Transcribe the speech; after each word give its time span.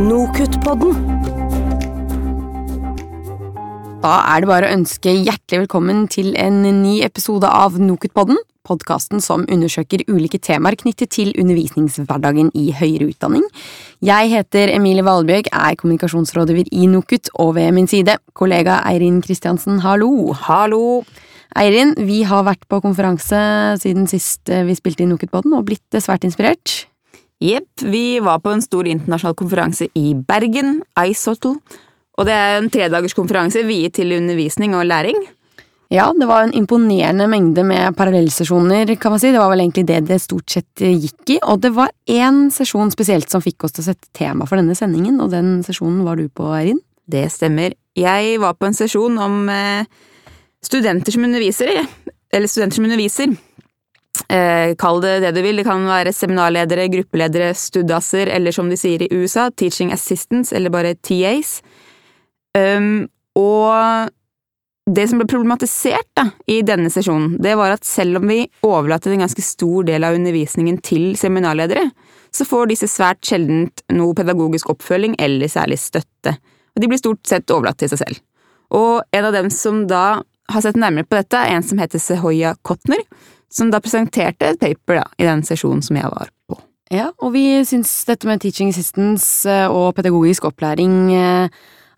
Nokutt-podden. 0.00 0.94
Da 4.00 4.12
er 4.32 4.40
det 4.40 4.48
bare 4.48 4.70
å 4.70 4.76
ønske 4.78 5.12
hjertelig 5.12 5.66
velkommen 5.66 6.06
til 6.08 6.30
en 6.40 6.62
ny 6.64 7.02
episode 7.04 7.44
av 7.44 7.76
Nokutt-podden. 7.76 8.38
Podkasten 8.64 9.20
som 9.20 9.44
undersøker 9.44 10.06
ulike 10.08 10.40
temaer 10.40 10.78
knyttet 10.80 11.12
til 11.18 11.34
undervisningshverdagen 11.36 12.48
i 12.56 12.70
høyere 12.78 13.10
utdanning. 13.10 13.44
Jeg 14.00 14.32
heter 14.32 14.72
Emilie 14.72 15.04
Valbjørg, 15.04 15.50
er 15.52 15.76
kommunikasjonsrådgiver 15.76 16.72
i 16.72 16.88
NOKUT, 16.88 17.34
og 17.36 17.58
ved 17.58 17.74
min 17.76 17.90
side 17.90 18.16
kollega 18.32 18.80
Eirin 18.88 19.20
Kristiansen, 19.20 19.82
hallo. 19.84 20.30
Hallo! 20.46 21.02
Eirin, 21.60 21.92
vi 22.08 22.22
har 22.24 22.46
vært 22.48 22.64
på 22.70 22.80
konferanse 22.80 23.42
siden 23.82 24.08
sist 24.08 24.48
vi 24.48 24.78
spilte 24.78 25.04
i 25.04 25.10
Nokutt-podden, 25.12 25.58
og 25.58 25.68
blitt 25.68 26.00
svært 26.00 26.24
inspirert. 26.24 26.89
Jepp, 27.40 27.82
vi 27.82 28.20
var 28.20 28.42
på 28.44 28.52
en 28.52 28.60
stor 28.60 28.84
internasjonal 28.84 29.36
konferanse 29.38 29.88
i 29.96 30.12
Bergen, 30.14 30.82
IceHottle. 31.00 31.56
Og 32.20 32.26
det 32.28 32.34
er 32.36 32.58
en 32.58 32.68
tredagers 32.72 33.16
konferanse 33.16 33.62
viet 33.64 33.96
til 33.96 34.12
undervisning 34.12 34.74
og 34.76 34.84
læring. 34.84 35.16
Ja, 35.90 36.04
det 36.14 36.28
var 36.28 36.44
en 36.44 36.52
imponerende 36.54 37.26
mengde 37.26 37.64
med 37.66 37.96
parallellsesjoner, 37.98 38.92
kan 39.00 39.10
man 39.10 39.22
si. 39.22 39.32
Det 39.32 39.40
var 39.40 39.50
vel 39.50 39.64
egentlig 39.64 39.88
det 39.88 40.04
det 40.06 40.20
stort 40.22 40.52
sett 40.52 40.84
gikk 40.84 41.32
i. 41.34 41.38
Og 41.50 41.64
det 41.64 41.72
var 41.74 41.90
én 42.06 42.44
sesjon 42.54 42.92
spesielt 42.94 43.32
som 43.32 43.42
fikk 43.42 43.64
oss 43.66 43.74
til 43.74 43.82
å 43.82 43.88
sette 43.88 44.12
tema 44.14 44.46
for 44.46 44.60
denne 44.60 44.76
sendingen, 44.78 45.18
og 45.18 45.32
den 45.32 45.64
sesjonen 45.66 46.04
var 46.06 46.20
du 46.20 46.28
på, 46.28 46.46
Eirin? 46.54 46.78
Det 47.10 47.24
stemmer. 47.34 47.74
Jeg 47.98 48.38
var 48.38 48.54
på 48.54 48.68
en 48.68 48.76
sesjon 48.76 49.18
om 49.18 49.48
eh, 49.50 49.88
studenter 50.62 51.16
som 51.16 51.26
underviser, 51.26 51.72
eller 52.30 52.52
studenter 52.52 52.78
som 52.78 52.86
underviser. 52.86 53.34
Eh, 54.30 54.76
kall 54.78 55.00
det 55.02 55.16
det 55.24 55.32
du 55.34 55.40
vil, 55.42 55.58
det 55.58 55.66
kan 55.66 55.82
være 55.88 56.12
seminarledere, 56.14 56.86
gruppeledere, 56.92 57.50
studasser, 57.58 58.30
eller 58.30 58.54
som 58.54 58.68
de 58.70 58.78
sier 58.78 59.02
i 59.02 59.10
USA, 59.10 59.48
teaching 59.50 59.90
assistants, 59.94 60.52
eller 60.54 60.70
bare 60.70 60.94
TAs. 60.94 61.58
Um, 62.54 63.08
og 63.38 64.10
det 64.90 65.06
som 65.10 65.20
ble 65.20 65.26
problematisert 65.30 66.06
da, 66.18 66.28
i 66.50 66.60
denne 66.66 66.90
sesjonen, 66.94 67.36
det 67.42 67.56
var 67.58 67.74
at 67.74 67.86
selv 67.86 68.20
om 68.20 68.30
vi 68.30 68.44
overlater 68.66 69.14
en 69.14 69.24
ganske 69.24 69.42
stor 69.44 69.86
del 69.90 70.06
av 70.06 70.16
undervisningen 70.18 70.78
til 70.86 71.12
seminarledere, 71.18 71.88
så 72.34 72.46
får 72.46 72.70
disse 72.70 72.88
svært 72.90 73.26
sjeldent 73.26 73.82
noe 73.94 74.14
pedagogisk 74.18 74.70
oppfølging 74.70 75.16
eller 75.18 75.50
særlig 75.50 75.80
støtte, 75.82 76.36
og 76.74 76.82
de 76.82 76.90
blir 76.90 77.02
stort 77.02 77.26
sett 77.26 77.50
overlatt 77.50 77.80
til 77.82 77.90
seg 77.90 78.04
selv. 78.04 78.22
Og 78.78 79.02
en 79.14 79.26
av 79.26 79.34
dem 79.34 79.50
som 79.50 79.84
da 79.90 80.22
har 80.50 80.62
sett 80.62 80.78
nærmere 80.78 81.06
på 81.06 81.18
dette, 81.18 81.38
er 81.38 81.58
en 81.58 81.66
som 81.66 81.78
heter 81.82 82.02
Sehoya 82.02 82.54
Kotner, 82.66 83.02
som 83.50 83.70
da 83.72 83.80
presenterte 83.82 84.52
et 84.52 84.60
paper 84.60 85.00
da, 85.02 85.06
i 85.18 85.26
den 85.26 85.42
sesjonen 85.46 85.82
som 85.82 85.98
jeg 85.98 86.10
var 86.10 86.30
på. 86.48 86.58
Ja, 86.90 87.10
og 87.22 87.34
vi 87.34 87.44
syns 87.66 87.92
dette 88.08 88.26
med 88.26 88.40
teaching 88.42 88.72
assistance 88.72 89.50
og 89.70 89.92
pedagogisk 89.98 90.48
opplæring 90.48 91.12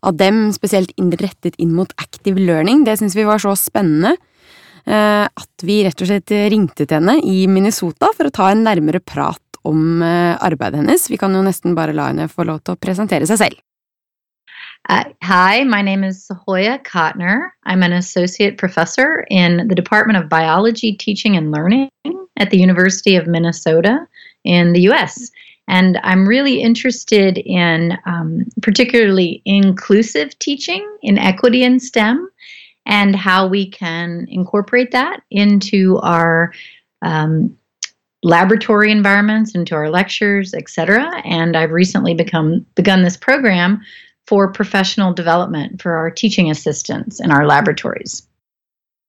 av 0.02 0.18
dem, 0.18 0.50
spesielt 0.52 0.92
rettet 1.20 1.56
inn 1.62 1.72
mot 1.76 1.92
active 1.96 2.40
learning, 2.40 2.84
det 2.84 2.98
syns 3.00 3.16
vi 3.16 3.24
var 3.28 3.40
så 3.40 3.54
spennende 3.56 4.16
at 4.84 5.62
vi 5.62 5.78
rett 5.86 6.00
og 6.02 6.08
slett 6.10 6.32
ringte 6.50 6.84
til 6.84 6.98
henne 6.98 7.20
i 7.22 7.46
Minnesota 7.46 8.10
for 8.16 8.26
å 8.28 8.34
ta 8.34 8.50
en 8.50 8.64
nærmere 8.66 8.98
prat 8.98 9.60
om 9.64 10.02
arbeidet 10.02 10.80
hennes. 10.82 11.06
Vi 11.08 11.20
kan 11.20 11.32
jo 11.32 11.44
nesten 11.46 11.76
bare 11.78 11.94
la 11.94 12.08
henne 12.10 12.26
få 12.28 12.44
lov 12.48 12.64
til 12.66 12.74
å 12.74 12.80
presentere 12.82 13.28
seg 13.30 13.38
selv. 13.44 13.60
Uh, 14.88 15.04
hi, 15.22 15.62
my 15.62 15.80
name 15.80 16.02
is 16.02 16.26
Sahoya 16.26 16.82
Kotner. 16.82 17.50
I'm 17.64 17.84
an 17.84 17.92
associate 17.92 18.58
professor 18.58 19.24
in 19.30 19.68
the 19.68 19.76
Department 19.76 20.18
of 20.18 20.28
Biology, 20.28 20.92
Teaching, 20.94 21.36
and 21.36 21.52
Learning 21.52 21.88
at 22.36 22.50
the 22.50 22.58
University 22.58 23.14
of 23.14 23.28
Minnesota 23.28 24.08
in 24.44 24.72
the 24.72 24.80
US. 24.90 25.30
And 25.68 26.00
I'm 26.02 26.28
really 26.28 26.60
interested 26.60 27.38
in 27.38 27.96
um, 28.06 28.44
particularly 28.60 29.40
inclusive 29.44 30.36
teaching 30.40 30.84
in 31.02 31.16
equity 31.16 31.62
and 31.62 31.80
STEM 31.80 32.28
and 32.84 33.14
how 33.14 33.46
we 33.46 33.70
can 33.70 34.26
incorporate 34.28 34.90
that 34.90 35.22
into 35.30 35.98
our 35.98 36.52
um, 37.02 37.56
laboratory 38.24 38.90
environments, 38.90 39.54
into 39.54 39.76
our 39.76 39.90
lectures, 39.90 40.54
etc. 40.54 41.22
And 41.24 41.56
I've 41.56 41.70
recently 41.70 42.14
become 42.14 42.66
begun 42.74 43.02
this 43.02 43.16
program 43.16 43.80
for 44.28 44.52
professional 44.52 45.14
development 45.14 45.82
for 45.82 45.92
our 45.92 46.10
teaching 46.10 46.50
assistants 46.50 47.20
in 47.20 47.30
our 47.30 47.46
laboratories. 47.46 48.22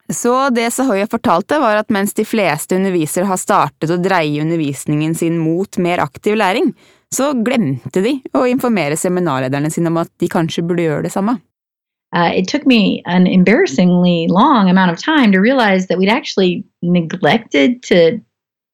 Så 0.10 0.50
det 0.50 0.72
Sahoya 0.72 1.08
fortalte, 1.08 1.60
var 1.60 1.76
at 1.76 1.90
mens 1.90 2.14
de 2.14 2.26
fleste 2.26 2.76
undervisere 2.76 3.26
har 3.26 3.38
startet 3.40 3.90
å 3.90 3.98
dreie 3.98 4.42
undervisningen 4.42 5.16
sin 5.16 5.38
mot 5.40 5.78
mer 5.78 6.04
aktiv 6.04 6.36
læring, 6.36 6.74
så 7.14 7.32
glemte 7.34 8.02
de 8.04 8.18
å 8.36 8.44
informere 8.50 8.98
seminarlederne 9.00 9.72
sine 9.72 9.90
om 9.94 10.02
at 10.02 10.12
de 10.20 10.28
kanskje 10.28 10.66
burde 10.66 10.84
gjøre 10.84 11.08
det 11.08 11.14
samme. 11.14 11.38
Uh, 12.14 12.30
it 12.36 12.48
took 12.48 12.66
me 12.68 13.02
an 13.06 13.26
embarrassingly 13.26 14.28
long 14.30 14.70
amount 14.70 14.92
of 14.92 15.02
time 15.02 15.32
to 15.32 15.40
realize 15.40 15.88
that 15.88 15.98
we'd 15.98 16.10
actually 16.10 16.64
neglected 16.84 17.82
to 17.82 18.20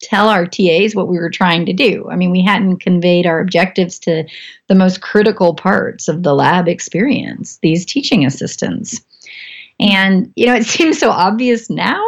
tell 0.02 0.28
our 0.28 0.46
TAs 0.46 0.94
what 0.94 1.08
we 1.08 1.18
were 1.18 1.30
trying 1.30 1.66
to 1.66 1.72
do. 1.72 2.08
I 2.10 2.16
mean, 2.16 2.30
we 2.30 2.42
hadn't 2.42 2.78
conveyed 2.78 3.26
our 3.26 3.40
objectives 3.40 3.98
to 4.00 4.24
the 4.68 4.74
most 4.74 5.02
critical 5.02 5.54
parts 5.54 6.08
of 6.08 6.22
the 6.22 6.34
lab 6.34 6.68
experience, 6.68 7.58
these 7.62 7.84
teaching 7.84 8.24
assistants. 8.24 9.00
And, 9.78 10.32
you 10.36 10.46
know, 10.46 10.54
it 10.54 10.66
seems 10.76 10.98
so 10.98 11.10
obvious 11.10 11.70
now, 11.70 12.02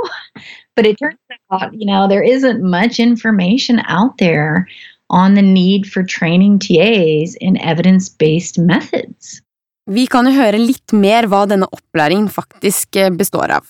but 0.74 0.86
it 0.86 0.98
turns 0.98 1.18
out, 1.50 1.74
you 1.74 1.86
know, 1.86 2.08
there 2.08 2.22
isn't 2.22 2.62
much 2.62 2.98
information 2.98 3.80
out 3.86 4.18
there 4.18 4.66
on 5.10 5.34
the 5.34 5.42
need 5.42 5.86
for 5.86 6.02
training 6.02 6.58
TAs 6.58 7.36
in 7.40 7.60
evidence 7.60 8.08
based 8.08 8.58
methods. 8.58 9.42
Vi 9.90 10.06
kan 10.06 10.28
jo 10.30 10.32
høre 10.32 10.60
litt 10.62 10.92
mer 10.94 11.26
hva 11.26 11.42
denne 11.50 11.66
opplæringen 11.74 12.30
faktisk 12.30 12.96
eh, 12.96 13.10
består 13.10 13.50
av. 13.58 13.66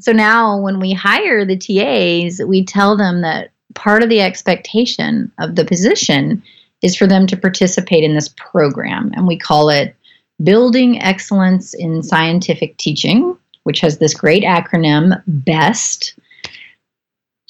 So 0.00 0.12
now 0.12 0.58
when 0.58 0.80
we 0.80 0.92
hire 0.92 1.44
the 1.46 1.56
TAs, 1.56 2.40
we 2.44 2.64
tell 2.64 2.96
them 2.96 3.22
that 3.22 3.53
part 3.74 4.02
of 4.02 4.08
the 4.08 4.20
expectation 4.20 5.32
of 5.38 5.56
the 5.56 5.64
position 5.64 6.42
is 6.82 6.96
for 6.96 7.06
them 7.06 7.26
to 7.26 7.36
participate 7.36 8.04
in 8.04 8.14
this 8.14 8.28
program. 8.36 9.10
And 9.14 9.26
we 9.26 9.38
call 9.38 9.70
it 9.70 9.96
Building 10.42 11.00
Excellence 11.02 11.74
in 11.74 12.02
Scientific 12.02 12.76
Teaching, 12.76 13.36
which 13.62 13.80
has 13.80 13.98
this 13.98 14.14
great 14.14 14.42
acronym 14.42 15.22
BEST. 15.26 16.18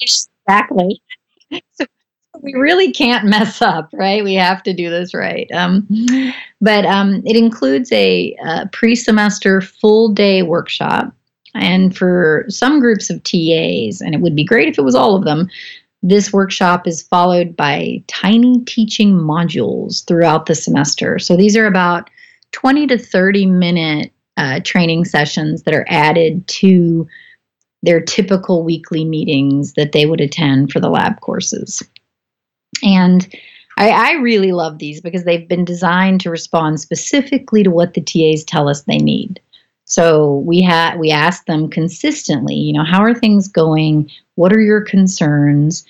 Exactly. 0.01 1.01
So 1.73 1.85
we 2.41 2.53
really 2.53 2.91
can't 2.91 3.25
mess 3.25 3.61
up, 3.61 3.89
right? 3.93 4.23
We 4.23 4.33
have 4.35 4.61
to 4.63 4.73
do 4.73 4.89
this 4.89 5.13
right. 5.13 5.49
Um, 5.53 5.87
but 6.61 6.85
um, 6.85 7.21
it 7.25 7.35
includes 7.35 7.91
a, 7.91 8.35
a 8.43 8.67
pre 8.71 8.95
semester 8.95 9.61
full 9.61 10.09
day 10.09 10.43
workshop. 10.43 11.13
And 11.53 11.95
for 11.95 12.45
some 12.49 12.81
groups 12.81 13.09
of 13.09 13.23
TAs, 13.23 14.01
and 14.01 14.13
it 14.13 14.19
would 14.19 14.35
be 14.35 14.43
great 14.43 14.67
if 14.67 14.77
it 14.77 14.83
was 14.83 14.95
all 14.95 15.15
of 15.15 15.23
them, 15.23 15.49
this 16.07 16.31
workshop 16.31 16.87
is 16.87 17.01
followed 17.01 17.55
by 17.55 18.03
tiny 18.05 18.63
teaching 18.65 19.13
modules 19.13 20.05
throughout 20.05 20.45
the 20.45 20.53
semester. 20.53 21.17
So 21.17 21.35
these 21.35 21.57
are 21.57 21.65
about 21.65 22.11
20 22.51 22.85
to 22.87 22.97
30 22.97 23.47
minute 23.47 24.11
uh, 24.37 24.59
training 24.63 25.05
sessions 25.05 25.63
that 25.63 25.73
are 25.73 25.85
added 25.89 26.47
to 26.47 27.07
their 27.81 28.01
typical 28.01 28.63
weekly 28.63 29.03
meetings 29.03 29.73
that 29.73 29.93
they 29.93 30.05
would 30.05 30.21
attend 30.21 30.71
for 30.71 30.79
the 30.79 30.89
lab 30.89 31.21
courses. 31.21 31.81
And 32.83 33.27
I, 33.77 33.89
I 33.89 34.11
really 34.13 34.51
love 34.51 34.77
these 34.77 35.01
because 35.01 35.23
they've 35.23 35.47
been 35.47 35.65
designed 35.65 36.21
to 36.21 36.29
respond 36.29 36.79
specifically 36.79 37.63
to 37.63 37.71
what 37.71 37.95
the 37.95 38.01
TAs 38.01 38.43
tell 38.43 38.69
us 38.69 38.83
they 38.83 38.97
need. 38.97 39.41
So 39.85 40.37
we 40.39 40.61
had 40.61 40.99
we 40.99 41.11
asked 41.11 41.45
them 41.45 41.69
consistently, 41.69 42.55
you 42.55 42.73
know, 42.73 42.83
how 42.83 43.01
are 43.01 43.13
things 43.13 43.47
going? 43.47 44.09
What 44.35 44.51
are 44.51 44.61
your 44.61 44.81
concerns? 44.81 45.85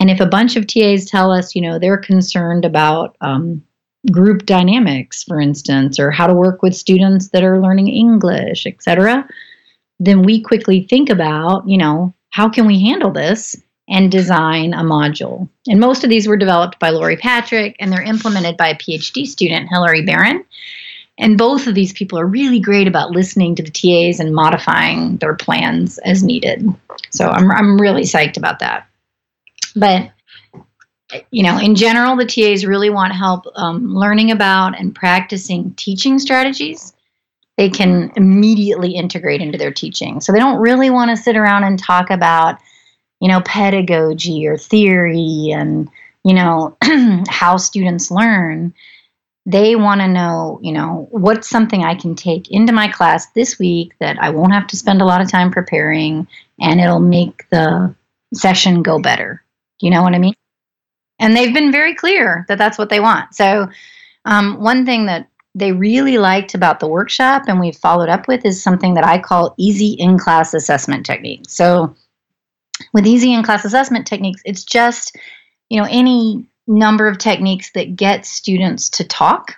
And 0.00 0.10
if 0.10 0.20
a 0.20 0.26
bunch 0.26 0.56
of 0.56 0.66
TAs 0.66 1.06
tell 1.06 1.32
us, 1.32 1.56
you 1.56 1.62
know, 1.62 1.78
they're 1.78 1.98
concerned 1.98 2.64
about 2.64 3.16
um, 3.20 3.64
group 4.12 4.46
dynamics, 4.46 5.24
for 5.24 5.40
instance, 5.40 5.98
or 5.98 6.10
how 6.10 6.26
to 6.26 6.34
work 6.34 6.62
with 6.62 6.76
students 6.76 7.30
that 7.30 7.42
are 7.42 7.60
learning 7.60 7.88
English, 7.88 8.66
etc., 8.66 9.28
then 9.98 10.22
we 10.22 10.40
quickly 10.40 10.82
think 10.82 11.10
about, 11.10 11.68
you 11.68 11.76
know, 11.76 12.14
how 12.30 12.48
can 12.48 12.66
we 12.66 12.80
handle 12.80 13.10
this 13.10 13.56
and 13.88 14.12
design 14.12 14.74
a 14.74 14.82
module. 14.82 15.48
And 15.66 15.80
most 15.80 16.04
of 16.04 16.10
these 16.10 16.28
were 16.28 16.36
developed 16.36 16.78
by 16.78 16.90
Lori 16.90 17.16
Patrick, 17.16 17.74
and 17.80 17.90
they're 17.90 18.02
implemented 18.02 18.56
by 18.56 18.68
a 18.68 18.76
PhD 18.76 19.26
student, 19.26 19.68
Hilary 19.70 20.02
Barron. 20.02 20.44
And 21.18 21.36
both 21.36 21.66
of 21.66 21.74
these 21.74 21.92
people 21.92 22.18
are 22.18 22.26
really 22.26 22.60
great 22.60 22.86
about 22.86 23.10
listening 23.10 23.54
to 23.56 23.62
the 23.62 23.70
TAs 23.70 24.20
and 24.20 24.34
modifying 24.34 25.16
their 25.16 25.34
plans 25.34 25.98
as 25.98 26.22
needed. 26.22 26.64
So 27.10 27.26
I'm, 27.28 27.50
I'm 27.50 27.80
really 27.80 28.02
psyched 28.02 28.36
about 28.36 28.60
that. 28.60 28.86
But, 29.74 30.10
you 31.30 31.42
know, 31.42 31.58
in 31.58 31.74
general, 31.74 32.16
the 32.16 32.24
TAs 32.24 32.64
really 32.64 32.90
want 32.90 33.12
help 33.14 33.46
um, 33.56 33.94
learning 33.94 34.30
about 34.30 34.78
and 34.78 34.94
practicing 34.94 35.74
teaching 35.74 36.18
strategies 36.18 36.92
they 37.58 37.68
can 37.68 38.12
immediately 38.14 38.92
integrate 38.94 39.42
into 39.42 39.58
their 39.58 39.72
teaching. 39.72 40.20
So 40.20 40.32
they 40.32 40.38
don't 40.38 40.60
really 40.60 40.90
want 40.90 41.10
to 41.10 41.16
sit 41.16 41.36
around 41.36 41.64
and 41.64 41.76
talk 41.76 42.08
about, 42.08 42.60
you 43.20 43.26
know, 43.26 43.40
pedagogy 43.40 44.46
or 44.46 44.56
theory 44.56 45.50
and, 45.52 45.90
you 46.24 46.34
know, 46.34 46.76
how 47.28 47.56
students 47.56 48.12
learn 48.12 48.72
they 49.48 49.76
want 49.76 50.02
to 50.02 50.06
know, 50.06 50.60
you 50.62 50.72
know, 50.72 51.08
what's 51.10 51.48
something 51.48 51.82
I 51.82 51.94
can 51.94 52.14
take 52.14 52.50
into 52.50 52.70
my 52.70 52.86
class 52.86 53.28
this 53.32 53.58
week 53.58 53.94
that 53.98 54.22
I 54.22 54.28
won't 54.28 54.52
have 54.52 54.66
to 54.66 54.76
spend 54.76 55.00
a 55.00 55.06
lot 55.06 55.22
of 55.22 55.30
time 55.30 55.50
preparing 55.50 56.28
and 56.60 56.78
it'll 56.78 57.00
make 57.00 57.48
the 57.48 57.94
session 58.34 58.82
go 58.82 59.00
better. 59.00 59.42
You 59.80 59.90
know 59.90 60.02
what 60.02 60.14
I 60.14 60.18
mean? 60.18 60.34
And 61.18 61.34
they've 61.34 61.54
been 61.54 61.72
very 61.72 61.94
clear 61.94 62.44
that 62.48 62.58
that's 62.58 62.76
what 62.76 62.90
they 62.90 63.00
want. 63.00 63.34
So, 63.34 63.70
um, 64.26 64.60
one 64.60 64.84
thing 64.84 65.06
that 65.06 65.28
they 65.54 65.72
really 65.72 66.18
liked 66.18 66.54
about 66.54 66.78
the 66.78 66.86
workshop 66.86 67.44
and 67.48 67.58
we've 67.58 67.74
followed 67.74 68.10
up 68.10 68.28
with 68.28 68.44
is 68.44 68.62
something 68.62 68.92
that 68.94 69.06
I 69.06 69.18
call 69.18 69.54
easy 69.56 69.92
in 69.92 70.18
class 70.18 70.52
assessment 70.52 71.06
techniques. 71.06 71.56
So, 71.56 71.96
with 72.92 73.06
easy 73.06 73.32
in 73.32 73.42
class 73.42 73.64
assessment 73.64 74.06
techniques, 74.06 74.42
it's 74.44 74.62
just, 74.62 75.16
you 75.70 75.80
know, 75.80 75.88
any 75.90 76.46
number 76.68 77.08
of 77.08 77.18
techniques 77.18 77.72
that 77.72 77.96
get 77.96 78.26
students 78.26 78.88
to 78.90 79.04
talk. 79.04 79.56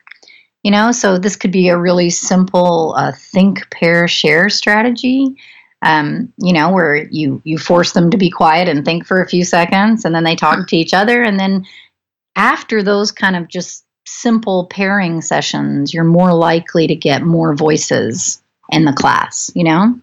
You 0.63 0.71
know, 0.71 0.93
so 0.93 1.19
this 1.19 1.37
could 1.37 1.53
be 1.53 1.69
a 1.69 1.79
really 1.79 2.11
simple 2.11 2.95
uh, 2.97 3.13
think, 3.13 3.69
pair, 3.71 4.07
share 4.07 4.49
strategy. 4.51 5.35
Um, 5.83 6.31
you 6.37 6.53
know, 6.53 6.71
where 6.71 7.09
you 7.11 7.41
you 7.45 7.57
force 7.57 7.93
them 7.93 8.11
to 8.11 8.19
be 8.19 8.29
quiet 8.31 8.69
and 8.69 8.85
think 8.85 9.07
for 9.07 9.23
a 9.23 9.29
few 9.29 9.45
seconds, 9.45 10.05
and 10.05 10.15
then 10.15 10.25
they 10.25 10.37
talk 10.37 10.69
to 10.69 10.77
each 10.77 10.93
other, 10.93 11.23
and 11.23 11.41
then 11.41 11.67
after 12.37 12.83
those 12.83 13.11
kind 13.11 13.35
of 13.35 13.49
just 13.49 13.87
simple 14.07 14.67
pairing 14.67 15.23
sessions, 15.23 15.95
you're 15.95 16.05
more 16.05 16.35
likely 16.35 16.87
to 16.87 16.95
get 16.95 17.23
more 17.23 17.55
voices 17.55 18.43
in 18.71 18.85
the 18.85 18.93
class. 18.93 19.51
You 19.55 19.65
know, 19.65 20.01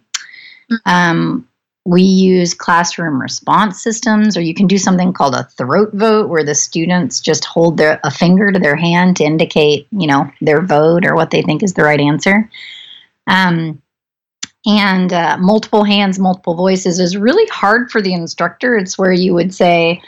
mm-hmm. 0.72 0.76
um, 0.86 1.48
we 1.88 2.02
use 2.02 2.54
classroom 2.54 3.22
response 3.22 3.82
systems, 3.82 4.36
or 4.36 4.42
you 4.42 4.54
can 4.54 4.68
do 4.68 4.78
something 4.78 5.14
called 5.14 5.34
a 5.34 5.46
throat 5.46 5.90
vote, 5.94 6.28
where 6.28 6.44
the 6.44 6.54
students 6.54 7.22
just 7.22 7.46
hold 7.46 7.78
their 7.78 8.02
a 8.04 8.12
finger 8.12 8.52
to 8.52 8.60
their 8.60 8.76
hand 8.76 9.16
to 9.16 9.24
indicate, 9.24 9.88
you 9.92 10.06
know, 10.06 10.30
their 10.42 10.62
vote 10.62 11.06
or 11.06 11.16
what 11.16 11.32
they 11.32 11.42
think 11.42 11.64
is 11.64 11.76
the 11.76 11.84
right 11.84 12.02
answer. 12.02 12.52
Um, 13.28 13.82
and 14.66 15.14
uh, 15.14 15.38
multiple 15.40 15.86
hands, 15.86 16.20
multiple 16.20 16.56
voices 16.56 17.00
is 17.00 17.16
really 17.16 17.48
hard 17.48 17.90
for 17.90 18.02
the 18.02 18.14
instructor. 18.14 18.76
It's 18.76 18.98
where 18.98 19.14
you 19.14 19.34
would 19.34 19.54
say, 19.54 20.02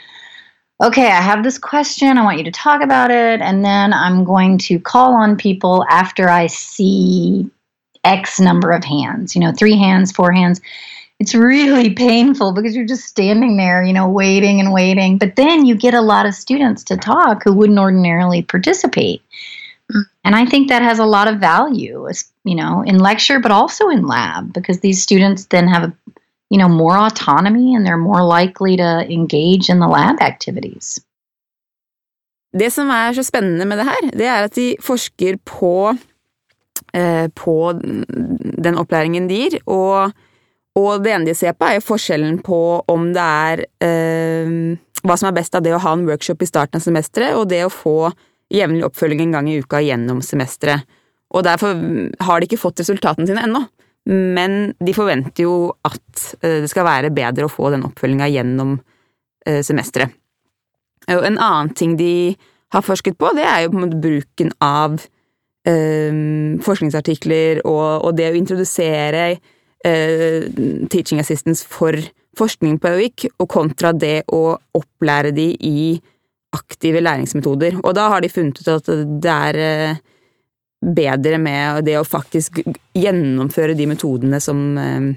okay, 0.82 1.06
I 1.06 1.22
have 1.22 1.42
this 1.42 1.56
question. 1.56 2.18
I 2.18 2.24
want 2.24 2.36
you 2.36 2.44
to 2.44 2.50
talk 2.50 2.82
about 2.82 3.10
it. 3.10 3.40
And 3.40 3.64
then 3.64 3.94
I'm 3.94 4.22
going 4.24 4.58
to 4.58 4.78
call 4.78 5.14
on 5.14 5.34
people 5.34 5.86
after 5.88 6.28
I 6.28 6.46
see 6.46 7.50
X 8.04 8.38
number 8.38 8.70
of 8.70 8.84
hands, 8.84 9.34
you 9.34 9.40
know, 9.40 9.52
three 9.52 9.78
hands, 9.78 10.12
four 10.12 10.30
hands 10.30 10.60
it's 11.20 11.34
really 11.34 11.94
painful 11.94 12.52
because 12.52 12.74
you're 12.74 12.86
just 12.86 13.04
standing 13.04 13.58
there, 13.58 13.82
you 13.82 13.92
know, 13.92 14.08
waiting 14.08 14.58
and 14.58 14.72
waiting. 14.72 15.18
But 15.18 15.36
then 15.36 15.66
you 15.66 15.74
get 15.76 15.92
a 15.92 16.00
lot 16.00 16.24
of 16.24 16.34
students 16.34 16.82
to 16.84 16.96
talk 16.96 17.44
who 17.44 17.52
wouldn't 17.52 17.78
ordinarily 17.78 18.42
participate. 18.42 19.22
Mm. 19.92 20.04
And 20.24 20.34
I 20.34 20.46
think 20.46 20.68
that 20.68 20.80
has 20.80 20.98
a 20.98 21.04
lot 21.04 21.28
of 21.28 21.38
value, 21.38 22.08
you 22.44 22.54
know, 22.54 22.82
in 22.82 22.98
lecture, 22.98 23.38
but 23.38 23.52
also 23.52 23.90
in 23.90 24.06
lab, 24.06 24.54
because 24.54 24.80
these 24.80 25.02
students 25.02 25.44
then 25.46 25.68
have, 25.68 25.84
a 25.84 25.92
you 26.48 26.58
know, 26.58 26.68
more 26.68 26.96
autonomy 26.96 27.74
and 27.74 27.84
they're 27.84 27.98
more 27.98 28.24
likely 28.24 28.76
to 28.76 29.06
engage 29.12 29.68
in 29.68 29.78
the 29.78 29.88
lab 29.88 30.20
activities. 30.20 30.98
Det 32.58 32.72
som 32.72 32.88
er 32.90 33.12
så 33.12 33.22
spennende 33.22 33.64
med 33.64 33.78
det 33.78 33.84
her, 33.86 34.10
det 34.10 34.26
er 34.26 34.44
at 34.44 34.54
de 34.56 34.74
forsker 34.82 35.36
på, 35.46 35.94
eh, 36.94 37.28
på 37.34 37.72
den 38.64 38.74
opplæringen 38.74 39.28
de 39.28 39.34
gir, 39.34 39.60
og 39.66 40.12
Og 40.80 41.04
det 41.04 41.12
ene 41.14 41.28
de 41.28 41.36
ser 41.36 41.56
på, 41.56 41.66
er 41.66 41.78
jo 41.78 41.86
forskjellen 41.90 42.40
på 42.46 42.60
om 42.90 43.10
det 43.16 43.24
er 43.24 43.64
eh, 43.84 44.54
Hva 45.00 45.16
som 45.16 45.30
er 45.30 45.36
best 45.36 45.54
av 45.56 45.64
det 45.64 45.72
å 45.76 45.80
ha 45.80 45.94
en 45.96 46.06
workshop 46.08 46.42
i 46.44 46.48
starten 46.48 46.76
av 46.76 46.84
semesteret, 46.84 47.36
og 47.36 47.48
det 47.52 47.62
å 47.64 47.72
få 47.72 48.10
jevnlig 48.52 48.84
oppfølging 48.88 49.28
en 49.28 49.36
gang 49.38 49.48
i 49.48 49.60
uka 49.62 49.80
gjennom 49.80 50.20
semesteret. 50.24 50.84
Og 51.30 51.44
derfor 51.46 51.78
har 52.26 52.40
de 52.40 52.48
ikke 52.48 52.58
fått 52.60 52.82
resultatene 52.82 53.28
sine 53.28 53.44
ennå, 53.46 53.62
men 54.10 54.74
de 54.82 54.94
forventer 54.96 55.46
jo 55.46 55.70
at 55.86 56.32
eh, 56.42 56.60
det 56.64 56.70
skal 56.72 56.88
være 56.88 57.12
bedre 57.14 57.46
å 57.46 57.52
få 57.52 57.70
den 57.74 57.84
oppfølginga 57.86 58.28
gjennom 58.32 58.74
eh, 59.46 59.60
semesteret. 59.66 60.16
Og 61.10 61.24
en 61.26 61.38
annen 61.40 61.70
ting 61.74 61.96
de 61.98 62.36
har 62.74 62.84
forsket 62.86 63.16
på, 63.18 63.30
det 63.34 63.46
er 63.46 63.64
jo 63.64 63.72
på 63.72 63.78
en 63.78 63.84
måte 63.86 64.02
bruken 64.02 64.52
av 64.62 64.98
eh, 65.68 66.20
forskningsartikler 66.66 67.62
og, 67.64 68.06
og 68.06 68.18
det 68.18 68.30
å 68.30 68.38
introdusere 68.38 69.24
eh, 69.84 70.48
teaching 70.90 71.20
assistance 71.22 71.66
for 71.66 71.96
forskning 72.38 72.78
på 72.78 72.86
pedagogikk, 72.86 73.28
og 73.40 73.50
kontra 73.50 73.92
det 73.96 74.22
å 74.32 74.56
opplære 74.78 75.34
de 75.36 75.50
i 75.66 75.80
aktive 76.56 77.02
læringsmetoder. 77.02 77.80
Og 77.84 77.94
da 77.96 78.08
har 78.12 78.22
de 78.22 78.30
funnet 78.32 78.60
ut 78.60 78.70
at 78.72 78.90
det 79.22 79.34
er 79.34 79.58
eh, 79.64 80.00
bedre 80.80 81.38
med 81.42 81.84
det 81.86 81.98
å 82.00 82.06
faktisk 82.06 82.62
gjennomføre 82.96 83.76
de 83.78 83.86
metodene 83.90 84.40
som, 84.42 84.62
eh, 84.78 85.10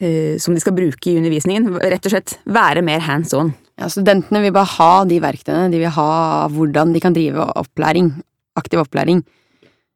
eh, 0.00 0.38
som 0.38 0.54
de 0.54 0.62
skal 0.62 0.76
bruke 0.76 1.10
i 1.10 1.18
undervisningen. 1.20 1.74
Rett 1.80 2.06
og 2.06 2.14
slett 2.14 2.38
være 2.46 2.84
mer 2.86 3.04
hands 3.04 3.34
on. 3.36 3.52
Ja, 3.80 3.88
Studentene 3.88 4.42
vil 4.44 4.56
bare 4.56 4.74
ha 4.76 5.04
de 5.08 5.20
verktøyene, 5.20 5.70
de 5.72 5.80
vil 5.80 5.94
ha 5.96 6.48
hvordan 6.52 6.92
de 6.92 7.00
kan 7.00 7.16
drive 7.16 7.46
opplæring, 7.56 8.12
aktiv 8.56 8.82
opplæring. 8.82 9.24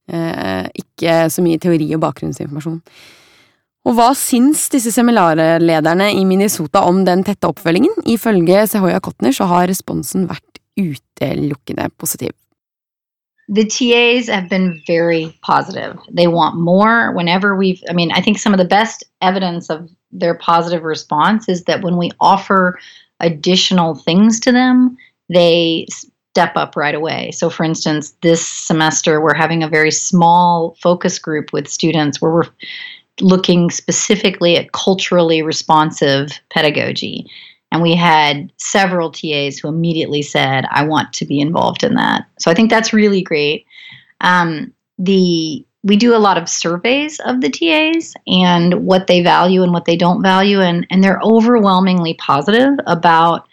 ikke 0.05 1.31
så 1.33 1.41
mye 1.41 1.57
teori 1.57 1.87
og 1.95 2.01
bakgrunnsinformasjon. 2.03 2.83
Og 3.85 3.99
hva 3.99 4.13
syns 4.17 4.69
disse 4.73 4.95
seminarlederne 4.95 6.09
i 6.17 6.23
Minnesota 6.25 6.87
om 6.89 7.03
den 7.05 7.25
tette 7.27 7.51
oppfølgingen? 7.51 8.07
Ifølge 8.09 8.65
Sehoya 8.71 9.03
Kotner 9.05 9.37
så 9.37 9.49
har 9.51 9.69
responsen 9.69 10.25
vært 10.31 10.63
utelukkende 10.81 11.91
positiv. 12.01 12.33
the 13.49 13.65
TAs 13.65 14.29
have 14.29 14.49
been 14.49 14.83
very 14.87 15.37
positive. 15.43 15.99
They 16.11 16.27
want 16.27 16.57
more 16.57 17.13
whenever 17.13 17.55
we've, 17.55 17.83
I 17.89 17.93
mean, 17.93 18.11
I 18.11 18.21
think 18.21 18.39
some 18.39 18.55
of 18.55 18.59
the 18.59 18.65
best 18.65 19.05
evidence 19.21 19.69
of 19.69 19.91
their 20.13 20.35
positive 20.35 20.83
response 20.83 21.49
is 21.49 21.65
that 21.65 21.83
when 21.83 21.97
we 21.97 22.11
offer 22.21 22.79
additional 23.21 23.95
things 23.95 24.41
to 24.41 24.53
them, 24.53 24.97
they 25.29 25.87
step 25.91 26.57
up 26.57 26.75
right 26.75 26.95
away. 26.95 27.31
So, 27.33 27.51
for 27.51 27.65
instance, 27.65 28.15
this 28.23 28.47
semester 28.47 29.21
we're 29.21 29.35
having 29.35 29.63
a 29.63 29.69
very 29.69 29.91
small 29.91 30.77
focus 30.83 31.19
group 31.19 31.53
with 31.53 31.69
students 31.69 32.21
where 32.21 32.33
we're 32.33 32.49
looking 33.21 33.71
specifically 33.71 34.57
at 34.57 34.73
culturally 34.73 35.43
responsive 35.43 36.41
pedagogy. 36.51 37.27
And 37.71 37.83
we 37.83 37.95
had 37.95 38.53
several 38.59 39.11
TAs 39.11 39.59
who 39.59 39.69
immediately 39.69 40.23
said, 40.23 40.65
I 40.71 40.85
want 40.85 41.13
to 41.15 41.27
be 41.27 41.41
involved 41.41 41.83
in 41.83 41.95
that. 41.95 42.27
So 42.39 42.51
I 42.51 42.55
think 42.55 42.71
that's 42.71 42.93
really 42.93 43.23
great. 43.23 43.67
Um, 44.21 44.73
the 44.99 45.65
we 45.85 45.97
do 45.97 46.17
a 46.17 46.19
lot 46.19 46.39
of 46.39 46.49
surveys 46.49 47.21
of 47.27 47.43
the 47.43 47.51
TAs 47.51 48.15
and 48.27 48.87
what 48.87 49.07
they 49.07 49.23
value 49.23 49.63
and 49.63 49.73
what 49.73 49.85
they 49.85 49.97
don't 49.97 50.23
value, 50.23 50.61
and, 50.61 50.87
and 50.89 51.05
they're 51.05 51.21
overwhelmingly 51.23 52.15
positive 52.15 52.73
about 52.87 53.47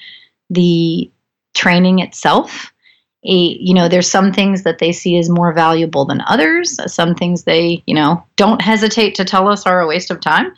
the 0.50 1.12
training 1.54 2.00
itself 2.00 2.72
a 3.24 3.58
you 3.60 3.74
know 3.74 3.88
there's 3.88 4.10
some 4.10 4.32
things 4.32 4.64
that 4.64 4.80
they 4.80 4.92
see 4.92 5.18
as 5.18 5.30
more 5.30 5.54
valuable 5.54 6.06
than 6.06 6.22
others. 6.22 6.80
Some 6.92 7.16
things 7.16 7.44
they 7.44 7.84
you 7.86 7.94
know 7.94 8.24
don't 8.36 8.62
hesitate 8.62 9.16
to 9.16 9.26
tell 9.26 9.48
us 9.48 9.66
are 9.66 9.82
a 9.82 9.88
waste 9.88 10.12
of 10.12 10.20
time. 10.20 10.54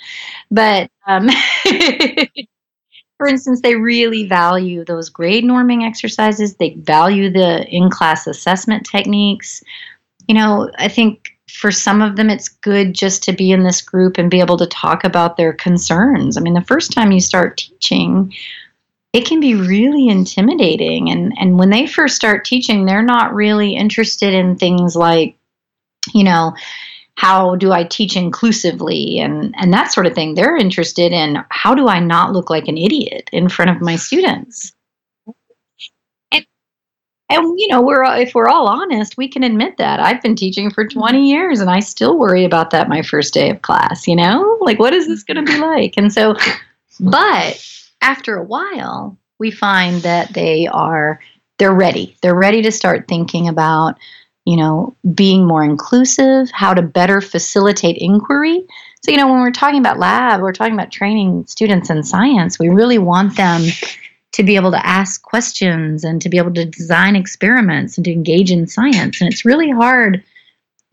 But 0.49 0.89
um, 1.07 1.29
for 3.17 3.27
instance 3.27 3.61
they 3.61 3.75
really 3.75 4.27
value 4.27 4.85
those 4.85 5.09
grade 5.09 5.43
norming 5.43 5.85
exercises. 5.85 6.55
They 6.55 6.71
value 6.75 7.29
the 7.29 7.67
in-class 7.67 8.27
assessment 8.27 8.85
techniques. 8.85 9.63
You 10.27 10.35
know 10.35 10.71
i 10.77 10.87
think 10.87 11.33
for 11.49 11.69
some 11.71 12.01
of 12.01 12.15
them 12.15 12.29
it's 12.29 12.47
good 12.47 12.93
just 12.93 13.21
to 13.23 13.33
be 13.33 13.51
in 13.51 13.63
this 13.63 13.81
group 13.81 14.17
and 14.17 14.31
be 14.31 14.39
able 14.39 14.57
to 14.57 14.65
talk 14.67 15.03
about 15.03 15.37
their 15.37 15.53
concerns. 15.53 16.37
I 16.37 16.41
mean 16.41 16.53
the 16.53 16.61
first 16.61 16.91
time 16.93 17.11
you 17.11 17.19
start 17.19 17.57
teaching 17.57 18.33
it 19.13 19.27
can 19.27 19.39
be 19.39 19.53
really 19.53 20.09
intimidating. 20.09 21.09
And 21.09 21.33
and 21.39 21.57
when 21.57 21.69
they 21.69 21.87
first 21.87 22.15
start 22.15 22.43
teaching 22.45 22.85
they're 22.85 23.03
not 23.03 23.33
really 23.33 23.75
interested 23.75 24.33
in 24.33 24.57
things 24.57 24.95
like 24.95 25.37
you 26.13 26.23
know 26.23 26.53
how 27.15 27.55
do 27.55 27.71
i 27.71 27.83
teach 27.83 28.17
inclusively 28.17 29.19
and 29.19 29.53
and 29.57 29.71
that 29.71 29.93
sort 29.93 30.07
of 30.07 30.15
thing. 30.15 30.33
They're 30.33 30.57
interested 30.57 31.11
in 31.11 31.43
how 31.49 31.75
do 31.75 31.87
i 31.87 31.99
not 31.99 32.33
look 32.33 32.49
like 32.49 32.67
an 32.67 32.77
idiot 32.77 33.29
in 33.31 33.49
front 33.49 33.71
of 33.71 33.81
my 33.81 33.95
students? 33.95 34.73
And 36.31 36.45
and 37.29 37.59
you 37.59 37.67
know 37.67 37.81
we're 37.83 38.03
if 38.15 38.33
we're 38.33 38.49
all 38.49 38.67
honest 38.67 39.15
we 39.15 39.27
can 39.27 39.43
admit 39.43 39.77
that. 39.77 39.99
I've 39.99 40.23
been 40.23 40.35
teaching 40.35 40.71
for 40.71 40.85
mm-hmm. 40.85 40.99
20 40.99 41.29
years 41.29 41.59
and 41.59 41.69
i 41.69 41.79
still 41.79 42.17
worry 42.17 42.45
about 42.45 42.71
that 42.71 42.89
my 42.89 43.03
first 43.03 43.33
day 43.33 43.51
of 43.51 43.61
class 43.61 44.07
you 44.07 44.15
know? 44.15 44.57
Like 44.61 44.79
what 44.79 44.93
is 44.93 45.07
this 45.07 45.23
going 45.23 45.45
to 45.45 45.51
be 45.51 45.59
like? 45.59 45.93
And 45.97 46.11
so 46.11 46.35
but 46.99 47.82
after 48.03 48.35
a 48.35 48.43
while, 48.43 49.17
we 49.39 49.49
find 49.49 50.01
that 50.01 50.33
they 50.33 50.67
are 50.67 51.19
they're 51.57 51.73
ready. 51.73 52.15
They're 52.21 52.35
ready 52.35 52.61
to 52.63 52.71
start 52.71 53.07
thinking 53.07 53.47
about, 53.47 53.97
you 54.45 54.57
know, 54.57 54.95
being 55.13 55.45
more 55.45 55.63
inclusive, 55.63 56.49
how 56.51 56.73
to 56.73 56.81
better 56.81 57.21
facilitate 57.21 57.97
inquiry. 57.97 58.65
So, 59.03 59.11
you 59.11 59.17
know, 59.17 59.27
when 59.27 59.41
we're 59.41 59.51
talking 59.51 59.79
about 59.79 59.99
lab, 59.99 60.41
we're 60.41 60.53
talking 60.53 60.73
about 60.73 60.91
training 60.91 61.45
students 61.47 61.89
in 61.89 62.03
science, 62.03 62.59
we 62.59 62.69
really 62.69 62.97
want 62.97 63.37
them 63.37 63.63
to 64.33 64.43
be 64.43 64.55
able 64.55 64.71
to 64.71 64.85
ask 64.85 65.21
questions 65.21 66.03
and 66.03 66.21
to 66.21 66.29
be 66.29 66.37
able 66.37 66.53
to 66.53 66.65
design 66.65 67.15
experiments 67.15 67.97
and 67.97 68.05
to 68.05 68.11
engage 68.11 68.51
in 68.51 68.67
science. 68.67 69.21
And 69.21 69.31
it's 69.31 69.45
really 69.45 69.69
hard 69.69 70.23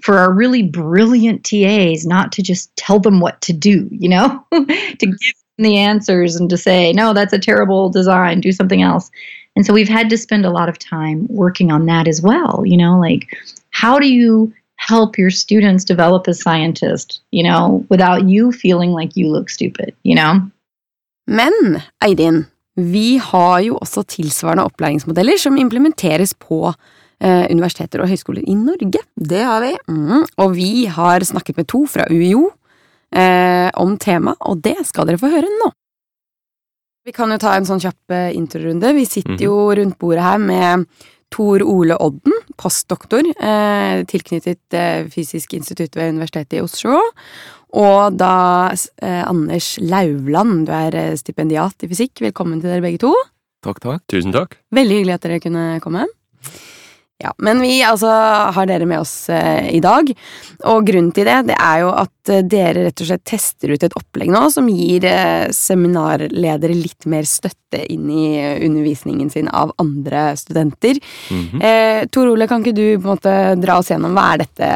for 0.02 0.18
our 0.18 0.32
really 0.32 0.62
brilliant 0.62 1.44
TAs 1.44 2.06
not 2.06 2.32
to 2.32 2.42
just 2.42 2.74
tell 2.76 3.00
them 3.00 3.20
what 3.20 3.40
to 3.42 3.52
do, 3.52 3.88
you 3.90 4.08
know, 4.08 4.46
to 4.52 5.06
give 5.06 5.34
the 5.62 5.78
answers 5.78 6.36
and 6.36 6.50
to 6.50 6.56
say, 6.56 6.92
no, 6.92 7.12
that's 7.12 7.32
a 7.32 7.38
terrible 7.38 7.90
design, 7.90 8.40
do 8.40 8.52
something 8.52 8.82
else. 8.82 9.10
And 9.56 9.66
so 9.66 9.72
we've 9.72 9.88
had 9.88 10.08
to 10.10 10.16
spend 10.16 10.46
a 10.46 10.50
lot 10.50 10.68
of 10.68 10.78
time 10.78 11.26
working 11.28 11.72
on 11.72 11.86
that 11.86 12.06
as 12.08 12.22
well, 12.22 12.62
you 12.64 12.76
know, 12.76 12.98
like 12.98 13.36
how 13.70 13.98
do 13.98 14.06
you 14.06 14.52
help 14.76 15.18
your 15.18 15.30
students 15.30 15.84
develop 15.84 16.28
as 16.28 16.40
scientists, 16.40 17.20
you 17.30 17.42
know, 17.42 17.84
without 17.90 18.28
you 18.28 18.52
feeling 18.52 18.92
like 18.92 19.16
you 19.16 19.28
look 19.28 19.50
stupid, 19.50 19.94
you 20.02 20.14
know? 20.14 20.40
Men, 21.26 21.80
Aydin, 22.00 22.46
vi 22.74 23.18
har 23.18 23.60
jo 23.60 23.76
også 23.76 24.02
tilsvarende 24.16 24.64
opplæringsmodeller 24.64 25.38
som 25.38 25.58
implementeres 25.60 26.32
på 26.34 26.72
eh, 27.20 27.44
universiteter 27.50 28.02
og 28.02 28.08
høyskoler 28.08 28.42
i 28.48 28.56
Norge. 28.56 29.04
Det 29.14 29.42
har 29.44 29.60
vi. 29.60 29.74
Mm, 29.88 30.24
og 30.36 30.56
vi 30.56 30.86
har 30.86 31.26
snakket 31.28 31.60
med 31.60 31.68
to 31.70 31.84
fra 31.86 32.08
UiO 32.10 32.48
eh, 33.14 33.68
om 33.80 33.96
temaet, 34.00 34.40
og 34.46 34.62
det 34.64 34.78
skal 34.88 35.08
dere 35.08 35.20
få 35.20 35.32
høre 35.32 35.50
nå. 35.60 35.70
Vi 37.06 37.14
kan 37.16 37.32
jo 37.32 37.40
ta 37.40 37.54
en 37.56 37.66
sånn 37.68 37.80
kjapp 37.82 38.12
eh, 38.12 38.34
introrunde. 38.36 38.92
Vi 38.96 39.06
sitter 39.08 39.40
jo 39.46 39.70
rundt 39.76 39.98
bordet 40.00 40.26
her 40.26 40.42
med 40.42 40.84
Tor 41.30 41.62
Ole 41.62 41.96
Odden, 42.02 42.34
postdoktor 42.58 43.24
eh, 43.30 44.02
tilknyttet 44.10 44.76
eh, 44.76 45.06
Fysisk 45.12 45.54
institutt 45.56 45.94
ved 45.96 46.16
Universitetet 46.16 46.58
i 46.58 46.64
Oslo. 46.64 46.98
Og 47.78 48.16
da 48.18 48.70
eh, 48.74 49.22
Anders 49.22 49.76
Lauvland, 49.78 50.66
du 50.66 50.74
er 50.74 50.96
eh, 50.98 51.12
stipendiat 51.18 51.86
i 51.86 51.90
fysikk. 51.90 52.18
Velkommen 52.26 52.60
til 52.60 52.72
dere 52.72 52.84
begge 52.84 53.04
to. 53.06 53.14
Takk, 53.64 53.78
takk. 53.84 54.02
Tusen 54.10 54.34
takk. 54.34 54.58
Veldig 54.74 55.00
hyggelig 55.00 55.16
at 55.16 55.26
dere 55.28 55.42
kunne 55.44 55.66
komme. 55.84 56.08
Ja, 57.20 57.34
Men 57.38 57.60
vi 57.60 57.82
altså 57.84 58.08
har 58.08 58.66
dere 58.66 58.86
med 58.88 59.02
oss 59.02 59.28
eh, 59.28 59.68
i 59.76 59.80
dag, 59.84 60.08
og 60.64 60.86
grunnen 60.88 61.12
til 61.12 61.28
det, 61.28 61.36
det 61.50 61.56
er 61.60 61.82
jo 61.82 61.90
at 61.92 62.32
eh, 62.32 62.40
dere 62.48 62.86
rett 62.86 63.02
og 63.04 63.10
slett 63.10 63.24
tester 63.28 63.74
ut 63.74 63.84
et 63.84 63.96
opplegg 63.98 64.32
nå 64.32 64.46
som 64.54 64.70
gir 64.72 65.04
eh, 65.04 65.50
seminarledere 65.52 66.76
litt 66.78 67.04
mer 67.10 67.28
støtte 67.28 67.82
inn 67.92 68.08
i 68.08 68.30
undervisningen 68.64 69.28
sin 69.30 69.52
av 69.52 69.74
andre 69.82 70.30
studenter. 70.40 70.96
Mhm. 71.30 71.60
eh, 71.60 72.00
Tor 72.08 72.32
Ole, 72.32 72.48
kan 72.48 72.64
ikke 72.64 72.76
du 72.76 72.86
på 72.96 73.04
en 73.04 73.12
måte 73.12 73.36
dra 73.60 73.78
oss 73.82 73.92
gjennom 73.92 74.16
hva 74.16 74.30
er 74.32 74.44
dette 74.46 74.72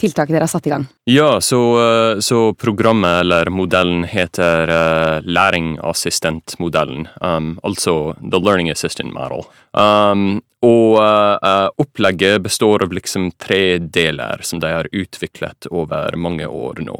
tiltaket 0.00 0.34
dere 0.34 0.46
har 0.46 0.52
satt 0.52 0.66
i 0.68 0.72
gang? 0.72 0.86
Ja, 1.10 1.40
så, 1.40 1.60
eh, 1.82 2.20
så 2.24 2.52
programmet 2.54 3.20
eller 3.20 3.50
modellen 3.50 4.04
heter 4.08 4.70
uh, 4.70 5.22
læringassistentmodellen. 5.24 7.08
Um, 7.20 7.56
altså 7.62 8.14
The 8.20 8.38
Learning 8.38 8.70
Assistant 8.70 9.12
Model. 9.14 9.46
Um, 9.72 10.40
og 10.62 10.98
uh, 10.98 11.68
opplegget 11.78 12.42
består 12.42 12.82
av 12.82 12.94
liksom 12.94 13.30
tre 13.38 13.78
deler 13.78 14.42
som 14.42 14.58
de 14.62 14.72
har 14.74 14.88
utviklet 14.90 15.68
over 15.70 16.16
mange 16.18 16.46
år 16.46 16.82
nå. 16.82 16.96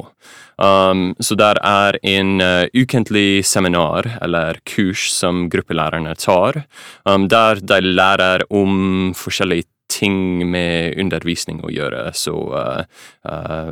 Um, 0.59 1.11
så 1.19 1.35
der 1.39 1.59
er 1.63 1.99
en 2.03 2.39
uh, 2.43 2.67
ukentlig 2.75 3.43
seminar 3.47 4.07
eller 4.21 4.59
kurs 4.67 5.09
som 5.11 5.47
gruppelærerne 5.51 6.15
tar, 6.19 6.63
um, 7.03 7.27
der 7.31 7.59
de 7.59 7.81
lærer 7.83 8.47
om 8.47 9.11
forskjellige 9.15 9.67
ting 9.99 10.45
med 10.49 10.95
undervisning 11.01 11.59
å 11.63 11.71
gjøre. 11.73 12.05
Så 12.15 12.33
uh, 12.53 12.83
uh, 13.27 13.71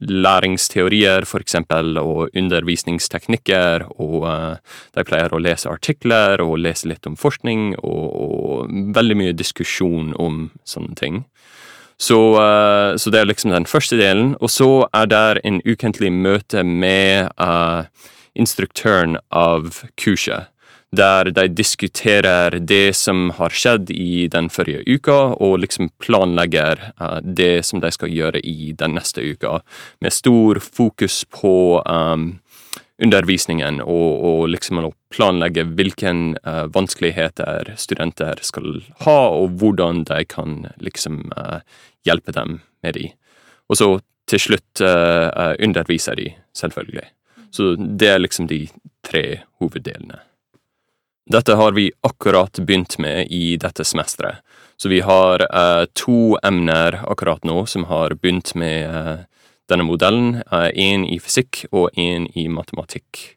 læringsteorier, 0.00 1.26
for 1.28 1.42
eksempel, 1.44 1.96
og 2.00 2.36
undervisningsteknikker. 2.36 3.86
Og 4.02 4.26
uh, 4.28 4.60
de 4.96 5.06
pleier 5.08 5.32
å 5.32 5.42
lese 5.42 5.70
artikler 5.70 6.44
og 6.44 6.60
lese 6.60 6.90
litt 6.90 7.08
om 7.08 7.18
forskning, 7.20 7.74
og, 7.80 8.06
og 8.10 8.94
veldig 8.96 9.18
mye 9.22 9.36
diskusjon 9.36 10.14
om 10.20 10.48
sånne 10.68 10.96
ting. 11.00 11.24
Så, 12.00 12.16
så 12.96 13.10
det 13.12 13.18
er 13.20 13.26
liksom 13.28 13.50
den 13.52 13.66
første 13.68 13.98
delen. 14.00 14.30
Og 14.40 14.48
så 14.48 14.86
er 14.96 15.10
der 15.12 15.40
en 15.44 15.58
ukentlig 15.68 16.08
møte 16.08 16.62
med 16.64 17.28
instruktøren 18.32 19.18
av 19.28 19.82
kurset 20.00 20.48
der 20.92 21.30
de 21.30 21.46
diskuterer 21.48 22.58
det 22.58 22.96
som 22.96 23.30
har 23.38 23.54
skjedd 23.54 23.90
i 23.94 24.26
den 24.30 24.48
forrige 24.50 24.82
uka, 24.86 25.36
og 25.38 25.60
liksom 25.62 25.90
planlegger 26.02 26.82
uh, 27.00 27.20
det 27.22 27.62
som 27.66 27.82
de 27.82 27.92
skal 27.94 28.10
gjøre 28.10 28.42
i 28.42 28.72
den 28.78 28.96
neste 28.98 29.22
uka, 29.22 29.60
med 30.02 30.12
stor 30.12 30.58
fokus 30.58 31.22
på 31.30 31.82
um, 31.86 32.40
undervisningen 33.00 33.78
og, 33.80 34.08
og 34.26 34.42
liksom 34.50 34.82
å 34.82 34.92
planlegge 35.14 35.64
hvilke 35.78 36.10
uh, 36.42 36.66
vanskeligheter 36.74 37.70
studenter 37.78 38.42
skal 38.42 38.82
ha, 39.06 39.20
og 39.30 39.60
hvordan 39.62 40.02
de 40.10 40.24
kan 40.26 40.64
liksom 40.82 41.22
uh, 41.38 41.62
hjelpe 42.06 42.34
dem 42.34 42.58
med 42.82 42.98
de. 42.98 43.12
Og 43.70 43.78
så 43.78 43.92
til 44.30 44.38
slutt 44.38 44.78
underviser 44.78 46.14
de, 46.14 46.28
selvfølgelig. 46.54 47.02
Så 47.50 47.72
det 47.74 48.12
er 48.12 48.20
liksom 48.22 48.46
de 48.46 48.60
tre 49.02 49.40
hoveddelene. 49.58 50.20
Dette 51.30 51.54
har 51.54 51.72
vi 51.72 51.92
akkurat 52.02 52.58
begynt 52.58 52.98
med 52.98 53.26
i 53.30 53.56
dette 53.56 53.84
semesteret. 53.86 54.40
Så 54.76 54.88
vi 54.88 54.98
har 55.00 55.44
eh, 55.46 55.84
to 55.94 56.38
emner 56.42 56.96
akkurat 57.06 57.44
nå 57.46 57.66
som 57.70 57.84
har 57.86 58.16
begynt 58.18 58.54
med 58.58 58.88
eh, 58.90 59.20
denne 59.70 59.86
modellen. 59.86 60.40
Én 60.50 61.04
i 61.06 61.20
fysikk 61.22 61.68
og 61.70 61.94
én 61.94 62.26
i 62.34 62.48
matematikk. 62.50 63.36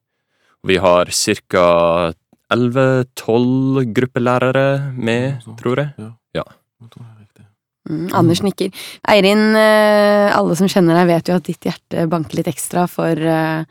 Vi 0.66 0.80
har 0.82 1.12
ca. 1.14 2.14
11-12 2.54 3.86
gruppelærere 3.94 4.94
med, 4.94 5.46
tror 5.62 5.84
jeg. 5.84 6.10
Ja. 6.38 6.46
Mm, 7.90 8.10
Anders 8.16 8.42
nikker. 8.46 8.72
Eirin, 9.12 9.56
eh, 9.60 10.30
alle 10.32 10.56
som 10.56 10.70
kjenner 10.72 10.96
deg, 10.96 11.10
vet 11.10 11.28
jo 11.28 11.36
at 11.36 11.48
ditt 11.50 11.68
hjerte 11.68 12.06
banker 12.12 12.40
litt 12.40 12.48
ekstra 12.48 12.86
for, 12.88 13.12
eh, 13.12 13.66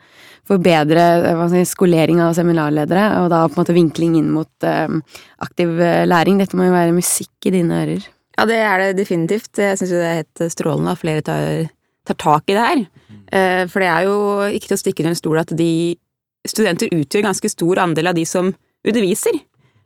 for 0.45 0.61
bedre 0.61 1.05
eh, 1.23 1.33
hva 1.33 1.49
si, 1.49 1.63
skolering 1.65 2.21
av 2.21 2.35
seminarledere, 2.37 3.23
og 3.23 3.31
da 3.33 3.47
på 3.47 3.57
en 3.57 3.63
måte 3.63 3.73
vinkling 3.77 4.17
inn 4.19 4.29
mot 4.29 4.67
aktiv 5.41 5.77
læring. 6.07 6.37
Dette 6.37 6.55
må 6.59 6.67
jo 6.67 6.75
være 6.75 6.93
musikk 6.93 7.49
i 7.49 7.55
dine 7.57 7.79
ører. 7.83 8.05
Ja, 8.37 8.45
det 8.49 8.57
er 8.57 8.77
det 8.79 8.97
definitivt. 8.97 9.51
Jeg 9.57 9.77
syns 9.77 9.93
jo 9.93 10.01
det 10.01 10.09
er 10.09 10.21
helt 10.21 10.53
strålende 10.53 10.93
at 10.93 11.01
flere 11.01 11.21
tar, 11.25 11.69
tar 12.05 12.17
tak 12.17 12.49
i 12.49 12.57
det 12.57 12.65
her. 12.65 12.85
Eh, 13.33 13.65
For 13.67 13.81
det 13.81 13.89
er 13.89 14.05
jo 14.07 14.15
ikke 14.53 14.69
til 14.71 14.77
å 14.77 14.81
stikke 14.81 15.03
under 15.03 15.13
en 15.13 15.21
stol 15.21 15.41
at 15.41 15.53
de 15.57 15.71
studenter 16.45 16.91
utgjør 16.91 17.27
ganske 17.29 17.49
stor 17.49 17.81
andel 17.81 18.11
av 18.11 18.17
de 18.17 18.25
som 18.25 18.53
underviser. 18.85 19.37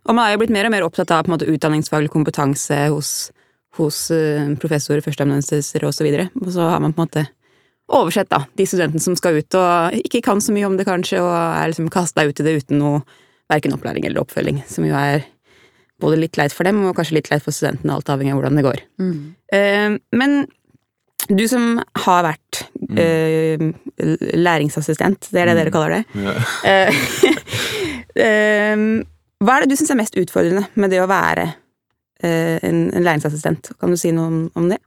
Og 0.08 0.16
man 0.16 0.26
er 0.26 0.36
jo 0.36 0.42
blitt 0.42 0.54
mer 0.56 0.66
og 0.66 0.74
mer 0.74 0.86
opptatt 0.88 1.12
av 1.12 1.26
på 1.26 1.32
en 1.32 1.36
måte, 1.36 1.50
utdanningsfaglig 1.52 2.10
kompetanse 2.10 2.88
hos, 2.88 3.30
hos 3.78 4.08
eh, 4.14 4.50
professorer, 4.62 5.04
førsteamanuenser 5.06 5.86
og 5.88 5.96
så 5.96 6.06
videre. 6.08 6.30
Og 6.42 6.52
så 6.56 6.68
har 6.72 6.84
man 6.84 6.96
på 6.96 7.04
en 7.04 7.08
måte 7.08 7.26
oversett 7.88 8.30
da, 8.32 8.42
de 8.60 8.66
studentene 8.68 9.04
som 9.04 9.16
skal 9.16 9.40
ut 9.40 9.56
og 9.56 9.96
ikke 10.02 10.22
kan 10.26 10.42
så 10.44 10.52
mye 10.56 10.68
om 10.68 10.76
det 10.80 10.88
kanskje, 10.88 11.22
og 11.24 11.32
er 11.32 11.72
liksom 11.72 11.90
kasta 11.94 12.28
ut 12.28 12.42
i 12.42 12.46
det 12.46 12.58
uten 12.60 12.82
noe 12.82 13.02
verken 13.48 13.76
opplæring 13.78 14.04
eller 14.08 14.26
oppfølging, 14.26 14.60
som 14.68 14.84
jo 14.84 14.96
er 15.00 15.24
både 16.02 16.20
litt 16.20 16.38
leit 16.38 16.54
for 16.54 16.68
dem 16.68 16.84
og 16.86 16.98
kanskje 16.98 17.18
litt 17.18 17.32
leit 17.32 17.46
for 17.46 17.56
studentene, 17.56 17.96
alt 17.96 18.10
avhengig 18.12 18.36
av 18.36 18.42
hvordan 18.42 18.60
det 18.60 18.66
går. 18.68 18.82
Eh, 19.56 19.96
men 20.20 20.40
du 21.28 21.44
som 21.50 21.80
har 22.06 22.22
vært 22.24 22.62
uh, 22.96 23.64
læringsassistent, 24.38 25.28
det 25.34 25.42
er 25.42 25.50
det 25.50 25.56
dere 25.58 25.74
kaller 25.74 25.96
det. 25.98 26.04
Yeah. 26.16 26.94
uh, 28.16 29.04
hva 29.44 29.58
er 29.58 29.66
det 29.66 29.74
du 29.74 29.80
syns 29.80 29.92
er 29.92 30.00
mest 30.00 30.16
utfordrende 30.20 30.64
med 30.80 30.94
det 30.94 31.02
å 31.04 31.10
være 31.10 31.50
en, 32.24 32.88
en 32.90 33.04
læringsassistent? 33.06 33.74
Kan 33.80 33.94
du 33.94 34.00
si 34.00 34.14
noe 34.16 34.32
om, 34.32 34.40
om 34.58 34.70
det? 34.72 34.80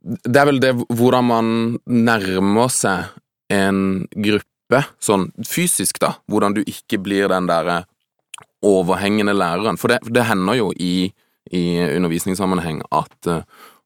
Det 0.00 0.38
er 0.40 0.46
vel 0.48 0.60
det 0.62 0.74
hvordan 0.78 1.26
man 1.26 1.52
nærmer 1.84 2.70
seg 2.72 3.10
en 3.52 4.06
gruppe, 4.14 4.82
sånn 5.02 5.30
fysisk, 5.48 5.98
da. 6.00 6.14
Hvordan 6.30 6.58
du 6.58 6.62
ikke 6.62 7.00
blir 7.02 7.30
den 7.32 7.48
derre 7.50 7.82
overhengende 8.62 9.32
læreren. 9.32 9.78
For 9.78 9.92
det, 9.92 10.00
det 10.10 10.26
hender 10.28 10.58
jo 10.58 10.70
i, 10.74 11.10
i 11.54 11.64
undervisningssammenheng 11.96 12.82
at, 12.90 13.18
eh, 13.30 13.42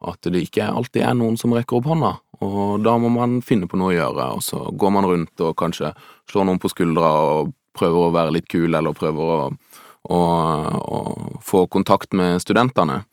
at 0.08 0.30
det 0.32 0.46
ikke 0.46 0.70
alltid 0.70 1.04
er 1.04 1.16
noen 1.18 1.38
som 1.40 1.54
rekker 1.54 1.78
opp 1.78 1.90
hånda, 1.92 2.12
og 2.42 2.82
da 2.82 2.96
må 2.98 3.12
man 3.12 3.40
finne 3.46 3.68
på 3.70 3.78
noe 3.78 3.92
å 3.92 3.96
gjøre, 3.96 4.28
og 4.38 4.44
så 4.44 4.64
går 4.74 4.94
man 4.96 5.06
rundt 5.06 5.44
og 5.44 5.54
kanskje 5.60 5.92
slår 6.30 6.48
noen 6.48 6.62
på 6.62 6.72
skuldra 6.72 7.12
og 7.28 7.52
prøver 7.76 8.08
å 8.08 8.14
være 8.14 8.34
litt 8.36 8.48
kul, 8.52 8.72
eller 8.74 8.96
prøver 8.96 9.34
å, 9.36 9.36
å, 10.10 10.20
å 10.82 10.98
få 11.42 11.66
kontakt 11.70 12.12
med 12.12 12.40
studentene. 12.42 13.04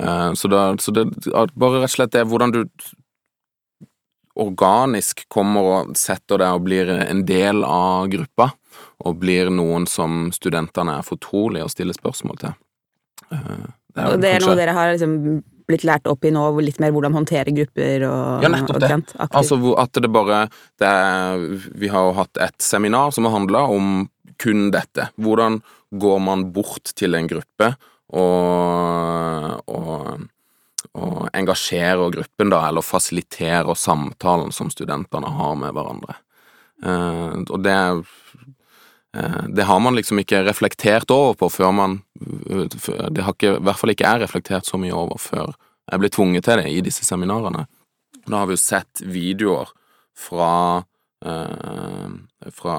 Eh, 0.00 0.32
Så, 0.34 0.48
da, 0.50 0.74
så 0.78 0.90
det 0.94 1.06
er 1.30 1.52
bare 1.54 1.80
rett 1.84 1.90
og 1.92 1.96
slett 1.96 2.12
det 2.16 2.24
hvordan 2.26 2.52
du 2.52 2.64
organisk 4.34 5.22
kommer 5.30 5.62
og 5.70 5.92
setter 5.98 6.40
deg 6.42 6.56
og 6.56 6.64
blir 6.66 6.88
en 6.90 7.20
del 7.26 7.62
av 7.64 8.08
gruppa, 8.10 8.48
og 9.06 9.18
blir 9.22 9.50
noen 9.54 9.86
som 9.86 10.30
studentene 10.34 10.96
er 10.98 11.06
fortrolige 11.06 11.66
å 11.68 11.70
stille 11.70 11.94
spørsmål 11.94 12.40
til. 12.42 12.54
Eh, 13.30 13.66
Og 14.10 14.20
det 14.20 14.30
er 14.32 14.40
kanskje- 14.40 14.48
noe 14.48 14.56
dere 14.58 14.72
har 14.74 14.92
liksom 14.92 15.42
blitt 15.68 15.84
lært 15.86 16.06
opp 16.10 16.24
i 16.24 16.30
nå, 16.34 16.42
litt 16.60 16.80
mer 16.80 16.90
hvordan 16.92 17.14
håndtere 17.14 17.54
grupper 17.54 18.02
og 18.10 18.42
Ja, 18.42 18.48
nettopp 18.48 18.74
og 18.76 18.80
det. 18.80 19.14
Altså 19.30 19.78
at 19.78 19.92
det 19.92 20.10
bare 20.12 20.48
det 20.78 20.88
er, 20.88 21.38
Vi 21.78 21.88
har 21.88 22.02
jo 22.10 22.12
hatt 22.18 22.36
et 22.36 22.58
seminar 22.58 23.12
som 23.14 23.24
har 23.24 23.32
handla 23.38 23.62
om 23.70 24.08
kun 24.36 24.70
dette. 24.72 25.08
Hvordan 25.16 25.62
går 26.00 26.18
man 26.22 26.48
bort 26.52 26.92
til 26.98 27.16
en 27.16 27.28
gruppe 27.30 27.70
og, 28.14 29.70
og, 29.70 30.24
og 30.92 31.18
engasjerer 31.34 32.12
gruppen, 32.14 32.52
da, 32.52 32.62
eller 32.68 32.84
fasiliterer 32.84 33.74
samtalen 33.78 34.52
som 34.54 34.70
studentene 34.72 35.32
har 35.38 35.58
med 35.60 35.74
hverandre. 35.76 36.18
Eh, 36.84 37.36
og 37.48 37.58
det 37.64 37.76
eh, 39.14 39.42
det 39.54 39.68
har 39.68 39.80
man 39.80 39.94
liksom 39.94 40.20
ikke 40.22 40.42
reflektert 40.48 41.10
over 41.14 41.36
på 41.38 41.48
før 41.52 41.70
man 41.70 42.00
Det 42.14 43.22
har 43.22 43.32
ikke, 43.32 43.52
i 43.56 43.62
hvert 43.62 43.78
fall 43.78 43.92
ikke 43.94 44.08
jeg 44.08 44.24
reflektert 44.24 44.66
så 44.66 44.80
mye 44.80 44.94
over 44.94 45.20
før 45.22 45.54
jeg 45.84 46.00
ble 46.00 46.10
tvunget 46.10 46.46
til 46.46 46.62
det 46.62 46.70
i 46.72 46.80
disse 46.82 47.04
seminarene. 47.04 47.66
Da 48.24 48.40
har 48.40 48.48
vi 48.48 48.56
jo 48.56 48.62
sett 48.62 49.02
videoer 49.04 49.70
fra 50.16 50.82
Eh, 51.24 52.08
fra 52.52 52.76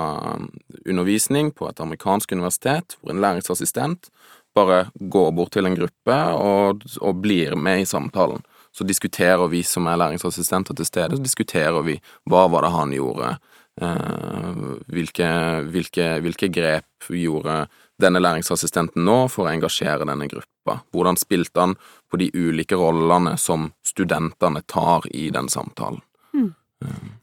undervisning 0.89 1.51
på 1.51 1.70
et 1.70 1.80
amerikansk 1.82 2.32
universitet, 2.32 2.98
hvor 3.01 3.13
en 3.13 3.22
læringsassistent 3.24 4.10
bare 4.56 4.86
går 5.00 5.32
bort 5.36 5.54
til 5.56 5.68
en 5.68 5.75
gruppe 5.75 6.18
og, 6.39 6.86
og 7.01 7.22
blir 7.22 7.56
med 7.60 7.84
i 7.84 7.89
samtalen. 7.89 8.44
Så 8.75 8.84
diskuterer 8.88 9.48
vi 9.51 9.63
som 9.63 9.88
er 9.88 10.00
læringsassistenter 10.00 10.75
til 10.75 10.88
stede, 10.88 11.15
så 11.15 11.24
diskuterer 11.24 11.84
vi 11.84 11.98
hva 12.30 12.46
var 12.51 12.65
det 12.65 12.74
han 12.74 12.96
gjorde, 12.96 13.36
eh, 13.82 14.63
hvilke, 14.92 15.30
hvilke, 15.72 16.10
hvilke 16.24 16.51
grep 16.51 17.10
gjorde 17.10 17.65
denne 18.01 18.20
læringsassistenten 18.20 19.06
nå 19.08 19.20
for 19.32 19.48
å 19.48 19.54
engasjere 19.54 20.08
denne 20.08 20.27
gruppa? 20.32 20.82
Hvordan 20.92 21.20
spilte 21.20 21.63
han 21.63 21.77
på 22.12 22.20
de 22.20 22.32
ulike 22.36 22.80
rollene 22.80 23.38
som 23.39 23.70
studentene 23.86 24.63
tar 24.68 25.08
i 25.12 25.30
den 25.32 25.51
samtalen? 25.51 26.04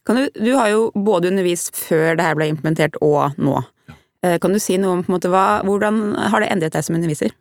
Du, 0.08 0.28
du, 0.34 0.52
har 0.58 0.68
jo 0.72 0.88
både 0.94 1.30
undervist 1.30 1.76
før 1.78 2.16
det 2.18 2.26
her 2.26 2.38
ble 2.38 2.50
implementert 2.50 2.98
og 3.04 3.38
nå. 3.38 3.60
Ja. 4.22 4.38
Kan 4.42 4.54
du 4.54 4.60
si 4.62 4.76
noe 4.78 4.98
om 4.98 5.04
på 5.04 5.10
en 5.10 5.16
måte, 5.16 5.30
hva, 5.32 5.62
hvordan 5.66 6.02
har 6.30 6.42
det 6.42 6.50
endret 6.52 6.76
deg 6.76 6.86
som 6.86 6.98
underviser? 6.98 7.34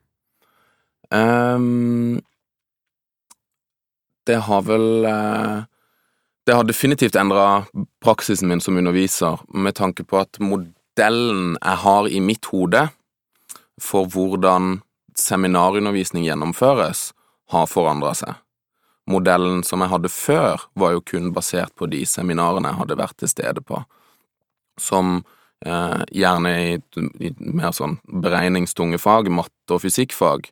Um, 1.12 2.22
det 4.30 4.38
har 4.48 4.62
vel 4.64 5.04
uh, 5.04 5.68
Det 6.48 6.56
har 6.56 6.64
definitivt 6.64 7.18
endra 7.20 7.66
praksisen 8.02 8.48
min 8.50 8.62
som 8.64 8.78
underviser, 8.80 9.42
med 9.54 9.76
tanke 9.78 10.06
på 10.08 10.22
at 10.22 10.40
modellen 10.42 11.58
jeg 11.60 11.82
har 11.84 12.08
i 12.10 12.22
mitt 12.24 12.48
hode 12.54 12.88
for 13.82 14.10
hvordan 14.10 14.80
seminarundervisning 15.18 16.26
gjennomføres, 16.26 17.12
har 17.52 17.70
forandra 17.70 18.16
seg 18.18 18.40
modellen 19.10 19.64
som 19.64 19.82
jeg 19.82 19.92
hadde 19.92 20.12
før, 20.14 20.66
var 20.78 20.96
jo 20.96 21.04
kun 21.06 21.32
basert 21.34 21.74
på 21.76 21.90
de 21.92 22.04
seminarene 22.08 22.72
jeg 22.72 22.82
hadde 22.82 23.00
vært 23.00 23.18
til 23.22 23.32
stede 23.32 23.64
på, 23.66 23.82
som 24.80 25.22
eh, 25.66 26.02
gjerne 26.12 26.54
i, 26.62 26.76
i, 27.20 27.34
mer 27.40 27.74
sånn 27.76 27.98
beregningstunge 28.06 29.00
fag, 29.02 29.32
matte- 29.34 29.78
og 29.78 29.84
fysikkfag, 29.84 30.52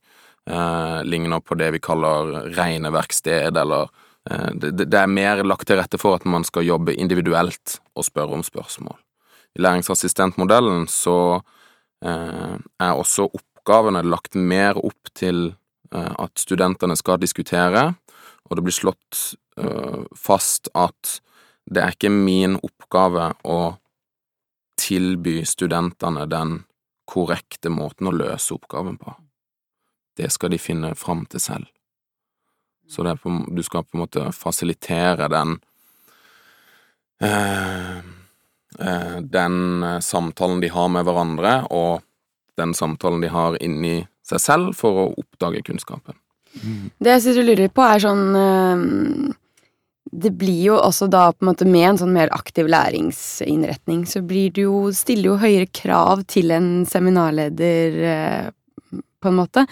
eh, 0.50 1.00
ligner 1.06 1.44
på 1.44 1.58
det 1.60 1.72
vi 1.76 1.84
kaller 1.84 2.50
regneverksted, 2.58 3.58
eller 3.58 3.90
eh, 4.30 4.50
det, 4.56 4.74
det, 4.82 4.90
er 4.98 5.12
mer 5.12 5.44
lagt 5.46 5.70
til 5.70 5.80
rette 5.82 6.02
for 6.02 6.20
at 6.20 6.26
man 6.26 6.48
skal 6.48 6.68
jobbe 6.68 6.98
individuelt 6.98 7.80
og 7.96 8.08
spørre 8.10 8.40
om 8.40 8.46
spørsmål. 8.46 8.98
I 9.58 9.64
læringsassistentmodellen 9.66 10.88
så 10.92 11.42
eh, 12.06 12.58
er 12.58 12.94
også 12.94 13.30
oppgavene 13.30 14.04
lagt 14.06 14.38
mer 14.38 14.78
opp 14.78 15.14
til 15.18 15.52
eh, 15.94 16.14
at 16.18 16.38
studentene 16.40 16.98
skal 17.00 17.22
diskutere, 17.22 17.94
og 18.50 18.58
det 18.58 18.66
blir 18.66 18.76
slått 18.76 19.20
uh, 19.62 20.06
fast 20.18 20.72
at 20.78 21.20
det 21.70 21.84
er 21.84 21.94
ikke 21.94 22.10
min 22.10 22.58
oppgave 22.66 23.32
å 23.46 23.60
tilby 24.80 25.44
studentene 25.46 26.26
den 26.30 26.64
korrekte 27.10 27.70
måten 27.70 28.10
å 28.10 28.16
løse 28.16 28.56
oppgaven 28.56 28.98
på. 28.98 29.14
Det 30.18 30.32
skal 30.34 30.54
de 30.54 30.60
finne 30.62 30.96
fram 30.98 31.26
til 31.30 31.44
selv. 31.44 31.68
Så 32.90 33.06
på, 33.22 33.34
du 33.54 33.62
skal 33.64 33.86
på 33.86 33.98
en 33.98 34.04
måte 34.04 34.24
fasilitere 34.34 35.28
den 35.30 35.60
eh, 37.22 37.98
eh, 38.80 39.18
Den 39.22 39.86
samtalen 40.02 40.62
de 40.62 40.72
har 40.74 40.90
med 40.90 41.06
hverandre, 41.06 41.68
og 41.70 42.02
den 42.58 42.74
samtalen 42.74 43.22
de 43.22 43.30
har 43.30 43.60
inni 43.62 44.08
seg 44.26 44.42
selv 44.42 44.74
for 44.78 45.04
å 45.04 45.12
oppdage 45.22 45.62
kunnskapen. 45.70 46.18
Det 47.00 47.14
jeg 47.16 47.24
sitter 47.26 47.44
og 47.44 47.50
lurer 47.52 47.72
på, 47.74 47.86
er 47.86 48.04
sånn 48.04 48.26
eh, 48.40 49.34
Det 50.26 50.32
blir 50.40 50.62
jo 50.72 50.80
også 50.80 51.08
da 51.12 51.30
på 51.32 51.46
en 51.46 51.52
måte 51.52 51.68
med 51.70 51.88
en 51.92 52.02
sånn 52.02 52.16
mer 52.16 52.34
aktiv 52.36 52.68
læringsinnretning, 52.72 54.06
så 54.10 54.22
blir 54.26 54.52
det 54.56 54.66
jo 54.68 54.90
Stiller 54.96 55.34
jo 55.34 55.40
høyere 55.42 55.70
krav 55.72 56.26
til 56.28 56.52
en 56.56 56.72
seminarleder, 56.90 58.00
eh, 58.16 59.00
på 59.20 59.32
en 59.32 59.42
måte. 59.42 59.66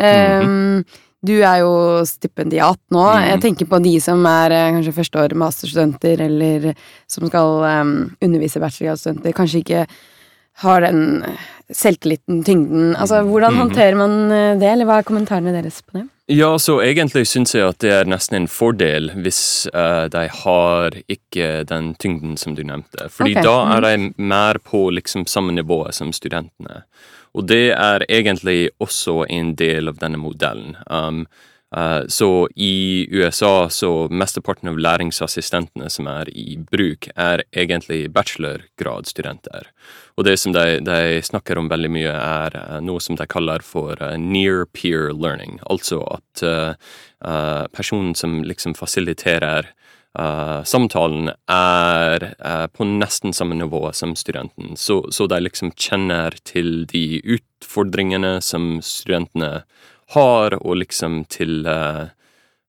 Mm 0.00 0.44
Um, 0.44 0.84
Du 1.24 1.38
er 1.40 1.62
jo 1.62 2.04
stipendiat 2.04 2.76
nå. 2.92 3.00
Mm. 3.00 3.22
Jeg 3.30 3.40
tenker 3.40 3.68
på 3.70 3.78
de 3.80 3.94
som 4.04 4.20
er 4.28 4.52
kanskje 4.74 4.92
førsteår 4.92 5.34
masterstudenter, 5.40 6.20
eller 6.20 6.74
som 7.08 7.24
skal 7.30 7.64
um, 7.64 7.94
undervise 8.20 8.60
bachelorgradsstudenter. 8.60 9.32
Kanskje 9.32 9.62
ikke 9.62 9.86
har 10.64 10.84
den 10.84 11.24
selvtilliten, 11.72 12.42
tyngden. 12.44 12.92
Altså, 13.00 13.22
hvordan 13.24 13.56
mm. 13.56 13.60
håndterer 13.62 13.96
man 13.96 14.18
det, 14.60 14.68
eller 14.68 14.84
hva 14.90 15.00
er 15.00 15.08
kommentarene 15.08 15.56
deres 15.56 15.80
på 15.80 15.96
det? 15.96 16.04
Ja, 16.26 16.58
så 16.58 16.78
egentlig 16.80 17.26
syns 17.28 17.52
jeg 17.52 17.66
at 17.68 17.82
det 17.84 17.90
er 17.92 18.06
nesten 18.08 18.38
en 18.38 18.46
fordel 18.48 19.10
hvis 19.12 19.40
uh, 19.74 20.06
de 20.08 20.22
har 20.32 20.94
ikke 21.04 21.66
den 21.68 21.90
tyngden 22.00 22.38
som 22.40 22.54
du 22.56 22.62
nevnte. 22.64 23.10
Fordi 23.12 23.34
okay. 23.36 23.44
da 23.44 23.56
er 23.74 23.84
de 23.84 23.90
mm. 24.06 24.06
mer 24.32 24.60
på 24.64 24.86
liksom 24.96 25.26
samme 25.28 25.52
nivå 25.52 25.82
som 25.92 26.14
studentene. 26.16 26.86
Og 27.36 27.44
det 27.50 27.74
er 27.76 28.06
egentlig 28.08 28.70
også 28.80 29.26
en 29.28 29.52
del 29.58 29.92
av 29.92 30.00
denne 30.00 30.20
modellen. 30.22 30.78
Um, 30.88 31.26
så 32.08 32.48
i 32.54 33.06
USA 33.10 33.68
så 33.72 33.88
mesteparten 34.06 34.68
av 34.70 34.76
læringsassistentene 34.78 35.88
som 35.90 36.06
er 36.06 36.28
i 36.30 36.54
bruk, 36.70 37.08
er 37.16 37.42
egentlig 37.50 38.04
bachelorgradsstudenter. 38.14 39.66
Og 40.14 40.26
det 40.28 40.36
som 40.38 40.54
de, 40.54 40.78
de, 40.86 41.22
snakker 41.26 41.58
om 41.58 41.68
veldig 41.70 41.90
mye, 41.90 42.12
er 42.14 42.54
uh, 42.54 42.78
noe 42.84 43.02
som 43.02 43.18
de 43.18 43.26
kaller 43.30 43.64
for 43.66 43.98
uh, 43.98 44.14
near 44.20 44.64
peer 44.70 45.10
learning. 45.10 45.58
Altså 45.70 46.02
at 46.06 46.44
uh, 46.46 47.64
personen 47.74 48.14
som 48.18 48.42
liksom 48.46 48.76
fasiliterer 48.78 49.72
samtalen, 50.14 51.32
er 51.50 52.22
på 52.70 52.84
nesten 52.86 53.32
samme 53.34 53.56
nivå 53.58 53.88
som 53.98 54.12
studenten. 54.14 54.76
Så, 54.78 55.00
så, 55.10 55.26
de 55.26 55.40
liksom 55.42 55.72
kjenner 55.74 56.36
til 56.46 56.84
de 56.86 57.18
utfordringene 57.34 58.36
som 58.38 58.76
studentene 58.78 59.64
og 60.16 60.76
liksom 60.80 61.24
til 61.32 61.66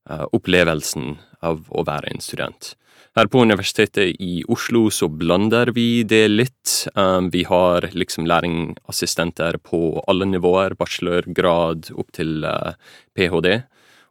opplevelsen 0.08 1.14
av 1.46 1.62
å 1.70 1.84
være 1.86 2.10
en 2.10 2.24
student. 2.24 2.74
Her 3.16 3.30
på 3.32 3.46
Universitetet 3.48 4.18
i 4.20 4.42
Oslo 4.52 4.90
så 4.92 5.06
blander 5.08 5.70
vi 5.72 6.04
det 6.04 6.26
litt. 6.28 6.84
Um, 6.92 7.30
vi 7.32 7.46
har 7.48 7.86
liksom 7.96 8.28
læringassistenter 8.28 9.56
på 9.64 10.02
alle 10.04 10.28
nivåer, 10.28 10.76
bachelorgrad 10.76 11.88
opp 11.96 12.12
til 12.12 12.44
uh, 12.44 12.76
ph.d. 13.16 13.54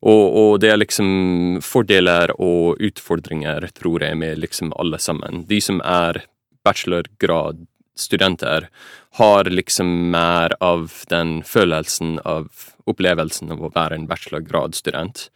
Og, 0.06 0.26
og, 0.26 0.60
det 0.62 0.72
er 0.74 0.82
liksom 0.82 1.62
fordeler 1.66 2.34
og 2.42 2.82
utfordringer, 2.82 3.70
tror 3.78 4.08
jeg, 4.08 4.18
med 4.18 4.42
liksom 4.42 4.74
alle 4.74 4.98
sammen. 5.02 5.46
De 5.50 5.62
som 5.62 5.82
er 5.86 6.24
bachelorgradstudenter, 6.66 8.70
har 9.16 9.48
liksom 9.48 10.12
mer 10.12 10.56
av 10.60 10.92
den 11.08 11.40
følelsen 11.44 12.20
av 12.26 12.52
opplevelsen 12.86 13.54
av 13.56 13.64
å 13.64 13.72
være 13.76 13.96
en 13.96 14.08
bachelorgradstudent. 14.10 15.30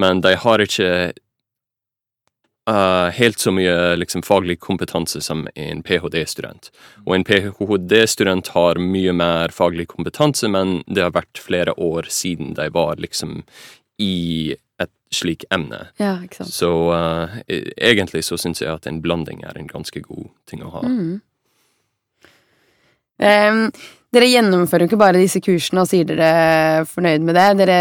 Men 0.00 0.22
de 0.22 0.34
har 0.38 0.62
ikke 0.62 0.90
uh, 2.70 3.08
helt 3.14 3.38
så 3.38 3.52
mye 3.54 3.96
liksom, 3.96 4.22
faglig 4.22 4.58
kompetanse 4.60 5.20
som 5.20 5.48
en 5.54 5.82
ph.d.-student. 5.82 6.70
Og 7.04 7.16
en 7.16 7.26
ph.d.-student 7.26 8.52
har 8.54 8.80
mye 8.80 9.12
mer 9.12 9.54
faglig 9.54 9.88
kompetanse, 9.92 10.48
men 10.48 10.80
det 10.86 11.02
har 11.06 11.16
vært 11.16 11.42
flere 11.42 11.74
år 11.74 12.10
siden 12.10 12.54
de 12.58 12.70
var 12.74 13.02
liksom 13.02 13.42
i 13.98 14.54
et 14.82 14.90
slik 15.14 15.44
emne. 15.54 15.88
Ja, 15.98 16.16
ikke 16.24 16.42
sant. 16.42 16.54
Så 16.54 16.72
uh, 16.94 17.38
egentlig 17.50 18.24
så 18.26 18.38
syns 18.40 18.62
jeg 18.62 18.72
at 18.72 18.88
en 18.90 19.02
blanding 19.04 19.44
er 19.46 19.58
en 19.58 19.70
ganske 19.70 20.02
god 20.06 20.30
ting 20.50 20.64
å 20.64 20.72
ha. 20.78 20.86
Mm. 20.86 21.22
Um, 23.22 23.68
dere 24.14 24.28
gjennomfører 24.30 24.84
jo 24.84 24.92
ikke 24.92 25.00
bare 25.00 25.18
disse 25.18 25.40
kursene 25.42 25.82
og 25.82 25.88
sier 25.90 26.06
dere 26.06 26.26
er 26.28 26.84
fornøyd 26.86 27.24
med 27.26 27.34
det. 27.34 27.46
Dere, 27.58 27.78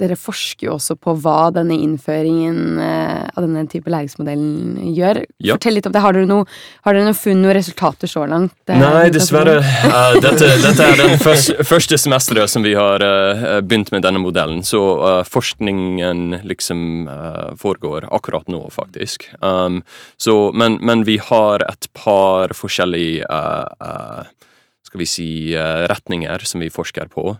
dere 0.00 0.18
forsker 0.20 0.66
jo 0.68 0.74
også 0.76 0.98
på 1.00 1.14
hva 1.22 1.48
denne 1.54 1.78
innføringen 1.80 2.80
uh, 2.80 3.30
av 3.32 3.46
denne 3.46 3.64
type 3.72 3.88
læringsmodellen 3.92 4.92
gjør. 4.92 5.22
Ja. 5.40 5.56
Fortell 5.56 5.78
litt 5.78 5.88
om 5.88 5.94
det. 5.94 6.02
Har 6.04 6.16
dere 6.16 6.28
noe, 6.28 6.48
har 6.84 6.96
dere 6.96 7.08
noe 7.08 7.16
funn, 7.16 7.40
noen 7.44 7.56
resultater 7.56 8.10
så 8.10 8.26
langt? 8.28 8.54
Uh, 8.68 8.76
Nei, 8.82 9.06
dessverre. 9.14 9.58
Uh, 9.62 10.18
dette, 10.20 10.50
dette, 10.66 10.88
er 10.90 11.00
den 11.00 11.16
første, 11.22 11.56
første 11.68 12.00
semesteret 12.00 12.52
som 12.52 12.66
vi 12.66 12.74
har 12.76 13.04
begynt 13.64 13.94
med 13.94 14.04
denne 14.04 14.20
modellen. 14.20 14.60
Så 14.66 14.82
forskningen 15.28 16.42
liksom 16.48 17.08
foregår 17.60 18.10
akkurat 18.12 18.48
nå, 18.52 18.66
faktisk. 18.74 19.30
Um, 19.40 19.80
så, 20.20 20.36
men, 20.52 20.78
men, 20.84 21.06
vi 21.08 21.16
har 21.22 21.64
et 21.66 21.88
par 21.96 22.52
forskjellige 22.56 23.26
skal 24.92 25.00
vi 25.00 25.06
si, 25.08 25.56
uh, 25.56 25.86
retninger 25.88 26.42
som 26.44 26.60
vi 26.60 26.68
forsker 26.68 27.08
på. 27.08 27.30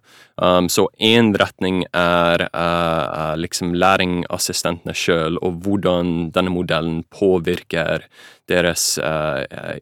Um, 0.41 0.71
så 0.73 0.87
én 0.97 1.35
retning 1.37 1.83
er 1.93 2.47
uh, 2.49 3.35
liksom 3.37 3.75
læringassistentene 3.77 4.95
sjøl, 4.97 5.37
og 5.45 5.61
hvordan 5.61 6.31
denne 6.33 6.55
modellen 6.55 7.03
påvirker 7.13 8.07
deres 8.49 8.99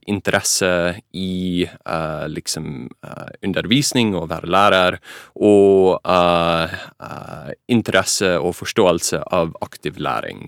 interesse 0.07 0.71
i 1.17 1.65
liksom 2.31 2.91
undervisning 3.43 4.13
og 4.15 4.29
være 4.31 4.51
lærer, 4.53 4.99
og 5.35 5.99
interesse 7.67 8.37
og 8.39 8.55
forståelse 8.61 9.23
av 9.33 9.57
aktiv 9.65 9.99
læring, 9.99 10.45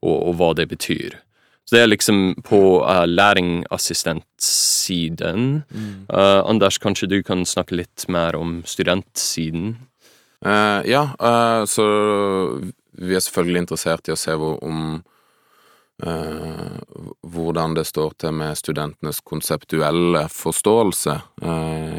og, 0.00 0.16
og 0.16 0.34
hva 0.40 0.50
det 0.58 0.66
betyr. 0.72 1.20
Så 1.64 1.76
det 1.76 1.82
er 1.82 1.86
liksom 1.92 2.34
på 2.44 2.82
uh, 2.82 3.06
læringassistentsiden. 3.06 5.62
Mm. 5.70 6.06
Uh, 6.10 6.48
Anders, 6.48 6.78
kanskje 6.82 7.06
du 7.08 7.22
kan 7.22 7.46
snakke 7.46 7.74
litt 7.78 8.08
mer 8.10 8.36
om 8.36 8.62
studentsiden? 8.66 9.76
Uh, 10.42 10.82
ja, 10.90 11.14
så 11.70 11.84
vi 12.98 13.14
er 13.14 13.20
selvfølgelig 13.22 13.60
interessert 13.62 14.08
i 14.08 14.12
å 14.12 14.16
se 14.18 14.34
hvor, 14.34 14.58
om 14.64 15.02
hvordan 17.22 17.74
det 17.76 17.84
står 17.86 18.10
til 18.18 18.32
med 18.34 18.58
studentenes 18.58 19.20
konseptuelle 19.22 20.26
forståelse 20.34 21.14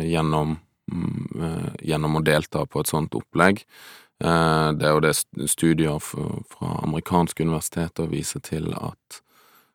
gjennom, 0.04 0.60
mm, 0.92 1.80
gjennom 1.88 2.20
å 2.20 2.26
delta 2.28 2.68
på 2.68 2.84
et 2.84 2.92
sånt 2.92 3.16
opplegg. 3.16 3.64
Det 4.20 4.84
er 4.84 4.92
jo 4.92 5.00
det 5.06 5.16
studier 5.48 6.04
fra 6.04 6.68
amerikanske 6.82 7.48
universiteter 7.48 8.12
viser 8.12 8.44
til 8.44 8.76
at 8.76 9.00
Eh, 9.08 9.33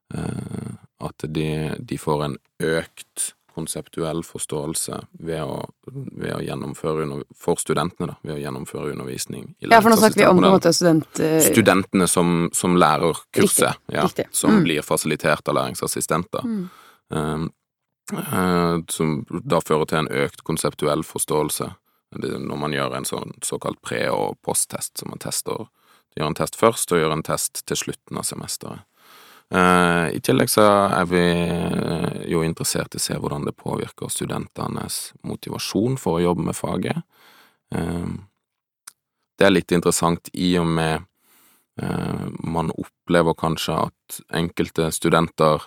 at 0.08 1.24
de, 1.34 1.48
de, 1.78 1.98
får 2.00 2.24
en 2.24 2.36
økt 2.64 3.32
konseptuell 3.58 4.22
forståelse 4.24 5.00
ved 5.26 5.42
å, 5.42 5.58
ved 5.90 6.32
å 6.36 6.38
gjennomføre 6.46 7.06
for 7.36 7.60
studentene, 7.60 8.12
da, 8.12 8.16
ved 8.22 8.36
å 8.36 8.40
gjennomføre 8.40 8.92
undervisning 8.94 9.48
i 9.58 9.70
Ja, 9.70 9.80
for 9.82 9.90
nå 9.92 9.98
snakker 9.98 10.22
vi 10.22 10.28
om 10.28 10.38
på 10.38 10.46
en 10.46 10.54
måte 10.54 10.72
student... 10.76 11.08
Uh... 11.18 11.40
Studentene 11.44 12.08
som, 12.10 12.48
som 12.54 12.78
lærer 12.78 13.18
kurset, 13.34 13.74
riktig, 13.74 13.96
ja, 13.96 14.06
riktig. 14.06 14.28
som 14.30 14.54
mm. 14.56 14.62
blir 14.68 14.86
fasilitert 14.86 15.50
av 15.50 15.58
læringsassistenter. 15.58 16.46
Mm. 16.46 16.62
Um, 17.08 17.48
uh, 18.14 18.78
som 18.94 19.18
da 19.28 19.60
fører 19.64 19.90
til 19.90 20.02
en 20.04 20.12
økt 20.24 20.44
konseptuell 20.46 21.02
forståelse 21.06 21.72
det, 22.16 22.38
når 22.40 22.62
man 22.62 22.72
gjør 22.72 22.94
en 22.96 23.08
sånn 23.08 23.34
såkalt 23.44 23.82
pre- 23.84 24.08
og 24.12 24.38
posttest, 24.46 24.96
som 25.00 25.12
man 25.12 25.20
tester 25.24 25.66
Gjør 26.16 26.32
en 26.32 26.34
test 26.34 26.56
først 26.58 26.90
og 26.90 26.98
gjør 26.98 27.12
en 27.14 27.22
test 27.22 27.60
til 27.68 27.78
slutten 27.78 28.18
av 28.18 28.24
semesteret. 28.26 28.80
Uh, 29.54 30.12
I 30.12 30.20
tillegg 30.20 30.50
så 30.52 30.64
er 30.92 31.06
vi 31.08 31.22
uh, 31.24 32.18
jo 32.28 32.42
interessert 32.44 32.92
i 32.92 33.00
å 33.00 33.04
se 33.04 33.14
hvordan 33.16 33.46
det 33.46 33.56
påvirker 33.56 34.10
studentenes 34.12 35.14
motivasjon 35.24 35.96
for 36.00 36.18
å 36.18 36.24
jobbe 36.26 36.44
med 36.50 36.56
faget. 36.56 37.00
Uh, 37.72 38.12
det 39.38 39.46
er 39.48 39.54
litt 39.54 39.72
interessant 39.72 40.32
i 40.34 40.56
og 40.60 40.66
med 40.66 41.06
man 41.78 42.72
opplever 42.74 43.36
kanskje 43.38 43.76
at 43.84 44.16
enkelte 44.34 44.88
studenter 44.90 45.62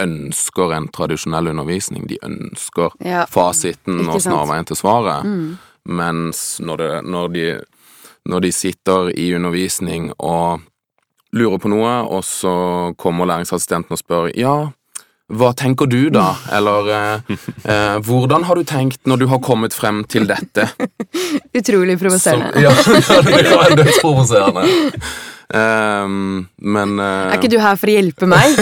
ønsker 0.00 0.72
en 0.72 0.86
tradisjonell 0.88 1.50
undervisning. 1.50 2.06
De 2.08 2.16
ønsker 2.24 2.94
ja, 3.04 3.26
fasiten 3.28 4.06
og 4.08 4.22
snarveien 4.24 4.64
til 4.64 4.78
svaret. 4.80 5.28
Mm. 5.28 5.58
Mens 6.00 6.40
når, 6.64 6.80
det, 6.80 6.88
når, 7.12 7.28
de, 7.34 7.44
når 8.32 8.46
de 8.46 8.52
sitter 8.56 9.12
i 9.12 9.26
undervisning 9.36 10.14
og 10.16 10.64
lurer 11.34 11.60
på 11.60 11.70
noe, 11.72 11.98
og 12.06 12.24
så 12.26 12.54
kommer 13.00 13.28
læringsassistenten 13.28 13.96
og 13.96 14.00
spør 14.00 14.30
ja, 14.38 14.56
hva 15.32 15.54
tenker 15.56 15.88
du 15.88 16.10
da, 16.12 16.34
eller 16.52 16.88
eh, 16.92 17.36
eh, 17.64 17.94
hvordan 18.04 18.44
har 18.44 18.60
du 18.60 18.64
tenkt 18.68 19.06
når 19.08 19.22
du 19.22 19.26
har 19.30 19.40
kommet 19.40 19.72
frem 19.72 20.02
til 20.04 20.28
dette? 20.28 20.66
Utrolig 21.58 21.96
provoserende. 21.98 22.52
Ja, 22.60 22.74
det 23.24 23.40
er 23.48 23.76
dødsprovoserende. 23.80 24.66
Um, 25.54 26.46
men 26.56 26.98
uh, 26.98 27.30
Er 27.30 27.38
ikke 27.38 27.52
du 27.52 27.58
her 27.60 27.76
for 27.80 27.88
å 27.88 27.94
hjelpe 27.94 28.28
meg? 28.28 28.56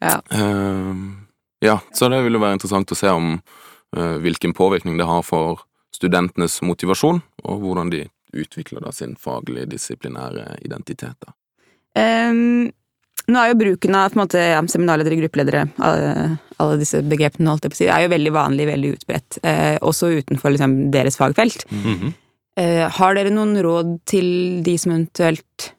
ja. 0.00 0.16
Um, 0.32 1.26
ja, 1.64 1.78
så 1.96 2.08
det 2.12 2.20
vil 2.24 2.36
jo 2.36 2.42
være 2.42 2.56
interessant 2.56 2.92
å 2.92 2.98
se 2.98 3.12
om 3.12 3.34
uh, 3.36 4.16
hvilken 4.24 4.56
påvirkning 4.56 4.96
det 5.00 5.08
har 5.08 5.24
for 5.26 5.64
studentenes 5.92 6.60
motivasjon, 6.64 7.20
og 7.44 7.64
hvordan 7.64 7.92
de 7.92 8.06
utvikler 8.32 8.84
da 8.84 8.92
sin 8.92 9.16
faglige, 9.16 9.66
disiplinære 9.74 10.60
identitet. 10.64 11.16
da. 11.26 11.34
Um, 11.98 12.70
nå 13.30 13.40
er 13.40 13.52
jo 13.52 13.58
bruken 13.60 13.96
av 13.98 14.12
på 14.12 14.18
en 14.18 14.22
måte, 14.24 14.42
ja, 14.52 14.60
seminarledere, 14.72 15.18
gruppeledere, 15.20 15.64
alle, 15.84 16.38
alle, 16.58 16.78
disse 16.80 17.02
begrepene, 17.06 17.50
holdt 17.52 17.66
jeg 17.66 17.74
på 17.74 17.78
å 17.78 17.80
si, 17.82 17.90
er 17.90 18.04
jo 18.04 18.12
veldig 18.14 18.32
vanlig, 18.34 18.66
veldig 18.70 18.94
utbredt, 18.96 19.40
eh, 19.46 19.76
også 19.86 20.12
utenfor 20.20 20.54
liksom, 20.54 20.78
deres 20.94 21.18
fagfelt. 21.20 21.66
Mm 21.70 21.82
-hmm. 21.84 22.14
eh, 22.56 22.86
har 22.98 23.14
dere 23.14 23.34
noen 23.34 23.54
råd 23.62 23.98
til 24.06 24.62
de 24.64 24.78
som 24.78 24.92
eventuelt 24.92 25.74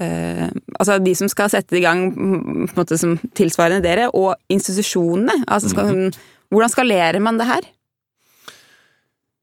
eh, 0.00 0.48
Altså 0.78 0.98
de 0.98 1.14
som 1.14 1.28
skal 1.28 1.50
sette 1.50 1.76
i 1.78 1.80
gang 1.80 2.14
på 2.14 2.20
en 2.20 2.68
måte 2.76 2.98
som 2.98 3.18
tilsvarende 3.34 3.82
dere, 3.82 4.10
og 4.10 4.34
institusjonene? 4.48 5.44
Altså 5.46 5.68
skal, 5.68 5.84
mm 5.84 6.08
-hmm. 6.08 6.18
Hvordan 6.50 6.68
skalerer 6.68 7.20
man 7.20 7.38
det 7.38 7.46
her? 7.46 7.60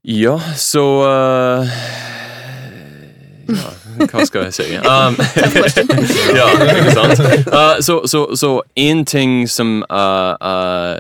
Ja, 0.04 0.40
så 0.56 1.04
uh 1.04 2.19
ja, 3.50 4.06
hva 4.06 4.26
skal 4.28 4.48
jeg 4.48 4.56
si? 4.58 4.68
Um, 4.90 5.18
ja, 6.40 6.48
ikke 6.56 6.94
sant? 6.96 7.22
Uh, 7.50 7.78
så, 7.84 8.00
én 8.06 8.38
så 8.38 8.52
en 8.76 9.06
ting 9.06 9.36
som 9.50 9.84
uh, 9.90 10.34
uh, 10.42 10.98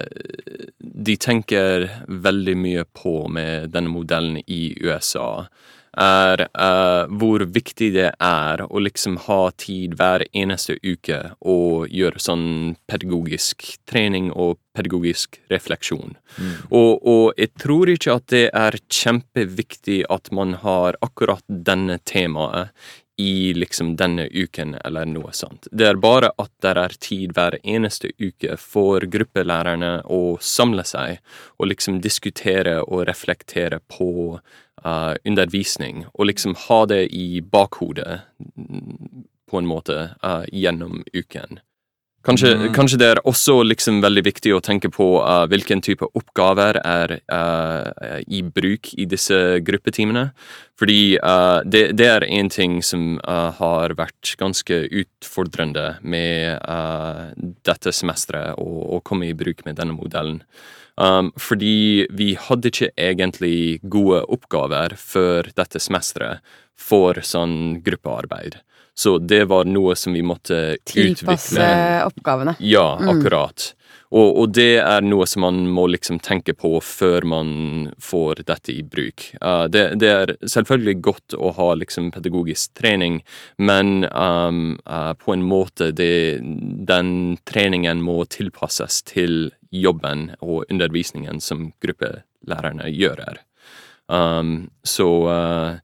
de 0.79 1.15
tenker 1.15 1.89
veldig 2.07 2.55
mye 2.57 2.85
på 2.97 3.27
med 3.31 3.71
denne 3.73 3.91
modellen 3.91 4.39
i 4.47 4.75
USA, 4.83 5.45
er 5.97 6.45
uh, 6.53 7.09
hvor 7.19 7.43
viktig 7.49 7.89
det 7.95 8.11
er 8.23 8.63
å 8.65 8.81
liksom 8.83 9.17
ha 9.25 9.41
tid 9.57 9.97
hver 9.99 10.25
eneste 10.31 10.77
uke 10.83 11.19
og 11.39 11.89
gjøre 11.89 12.21
sånn 12.21 12.47
pedagogisk 12.89 13.65
trening 13.89 14.29
og 14.31 14.59
pedagogisk 14.77 15.39
refleksjon. 15.51 16.15
Mm. 16.37 16.55
Og, 16.69 16.93
og, 17.01 17.25
jeg 17.37 17.53
tror 17.59 17.91
ikke 17.91 18.15
at 18.15 18.29
det 18.31 18.45
er 18.53 18.79
kjempeviktig 18.87 20.03
at 20.09 20.31
man 20.35 20.55
har 20.63 20.99
akkurat 21.05 21.43
denne 21.47 21.99
temaet 22.05 22.73
i 23.19 23.53
liksom 23.53 23.97
denne 23.99 24.29
uken, 24.31 24.77
eller 24.85 25.03
noe 25.05 25.33
sånt. 25.35 25.67
Det 25.75 25.89
er 25.89 25.97
bare 25.99 26.29
at 26.39 26.51
det 26.63 26.71
er 26.79 26.93
tid 27.03 27.33
hver 27.35 27.57
eneste 27.67 28.13
uke 28.15 28.55
for 28.55 29.03
gruppelærerne 29.11 29.89
å 30.07 30.37
samle 30.39 30.85
seg 30.87 31.19
og 31.57 31.67
liksom 31.67 31.99
diskutere 31.99 32.77
og 32.85 33.03
reflektere 33.09 33.81
på 33.91 34.39
uh, 34.85 35.15
undervisning, 35.25 36.05
og 36.13 36.29
liksom 36.31 36.55
ha 36.67 36.83
det 36.89 37.05
i 37.15 37.41
bakhodet 37.41 38.21
på 39.49 39.57
en 39.59 39.69
måte 39.69 39.97
uh, 40.23 40.45
gjennom 40.51 41.03
uken. 41.13 41.59
Kanskje, 42.21 42.49
mm. 42.55 42.73
kanskje, 42.75 42.97
det 42.99 43.07
er 43.13 43.19
også 43.23 43.61
liksom 43.63 44.01
veldig 44.03 44.25
viktig 44.25 44.51
å 44.51 44.59
tenke 44.63 44.89
på 44.91 45.05
uh, 45.23 45.45
hvilken 45.47 45.79
type 45.79 46.03
oppgaver 46.19 46.81
er 46.83 47.13
uh, 47.31 48.19
i 48.27 48.41
bruk 48.43 48.91
i 48.99 49.05
disse 49.07 49.37
gruppetimene. 49.63 50.25
Fordi 50.79 51.15
uh, 51.15 51.63
det, 51.63 51.93
det, 51.95 52.09
er 52.11 52.25
en 52.27 52.51
ting 52.51 52.81
som 52.83 53.15
har 53.23 53.95
vært 53.95 54.33
ganske 54.39 54.81
utfordrende 55.01 55.93
med 56.03 56.59
dette 57.67 57.95
semesteret, 57.95 58.59
å, 58.59 58.99
komme 59.03 59.31
i 59.31 59.35
bruk 59.35 59.63
med 59.67 59.79
denne 59.79 59.95
modellen. 59.95 60.41
Um, 60.99 61.31
fordi 61.39 62.07
vi 62.11 62.33
hadde 62.35 62.73
ikke 62.73 62.91
egentlig 62.99 63.79
gode 63.87 64.25
oppgaver 64.27 64.97
før 64.99 65.47
dette 65.55 65.79
semesteret 65.79 66.43
for 66.79 67.21
sånn 67.23 67.79
gruppearbeid. 67.85 68.59
Så 68.99 69.15
det 69.23 69.45
var 69.47 69.63
noe 69.63 69.95
som 69.95 70.11
vi 70.13 70.23
måtte 70.27 70.75
Tilpasse 70.83 70.91
utvikle. 70.91 71.15
Tilpasse 71.15 72.07
oppgavene. 72.09 72.55
Ja, 72.59 72.97
mm. 72.99 73.11
akkurat. 73.13 73.69
Mm. 73.71 73.75
Og, 74.09 74.37
og, 74.41 74.53
det 74.57 74.79
er 74.81 75.05
noe 75.05 75.27
som 75.29 75.43
man 75.45 75.59
må 75.69 75.85
liksom 75.93 76.17
tenke 76.25 76.55
på 76.57 76.71
før 76.81 77.27
man 77.29 77.51
får 78.01 78.41
dette 78.47 78.73
i 78.73 78.81
bruk. 78.81 79.27
Uh, 79.37 79.69
det, 79.69 79.83
det, 80.01 80.09
er 80.09 80.33
selvfølgelig 80.41 80.95
godt 81.05 81.37
å 81.37 81.53
ha 81.59 81.69
liksom 81.77 82.09
pedagogisk 82.15 82.73
trening, 82.79 83.21
men 83.61 84.07
um, 84.09 84.79
uh, 84.89 85.13
på 85.13 85.35
en 85.35 85.45
måte 85.45 85.91
det, 85.95 86.41
den 86.89 87.37
treningen 87.49 88.01
må 88.03 88.23
tilpasses 88.33 89.03
til 89.13 89.51
jobben 89.69 90.31
og 90.39 90.65
undervisningen 90.69 91.41
som 91.43 91.69
gruppelærerne 91.83 92.89
gjør. 92.93 93.41
Um, 94.09 94.69
så 94.83 95.09
uh, 95.29 95.77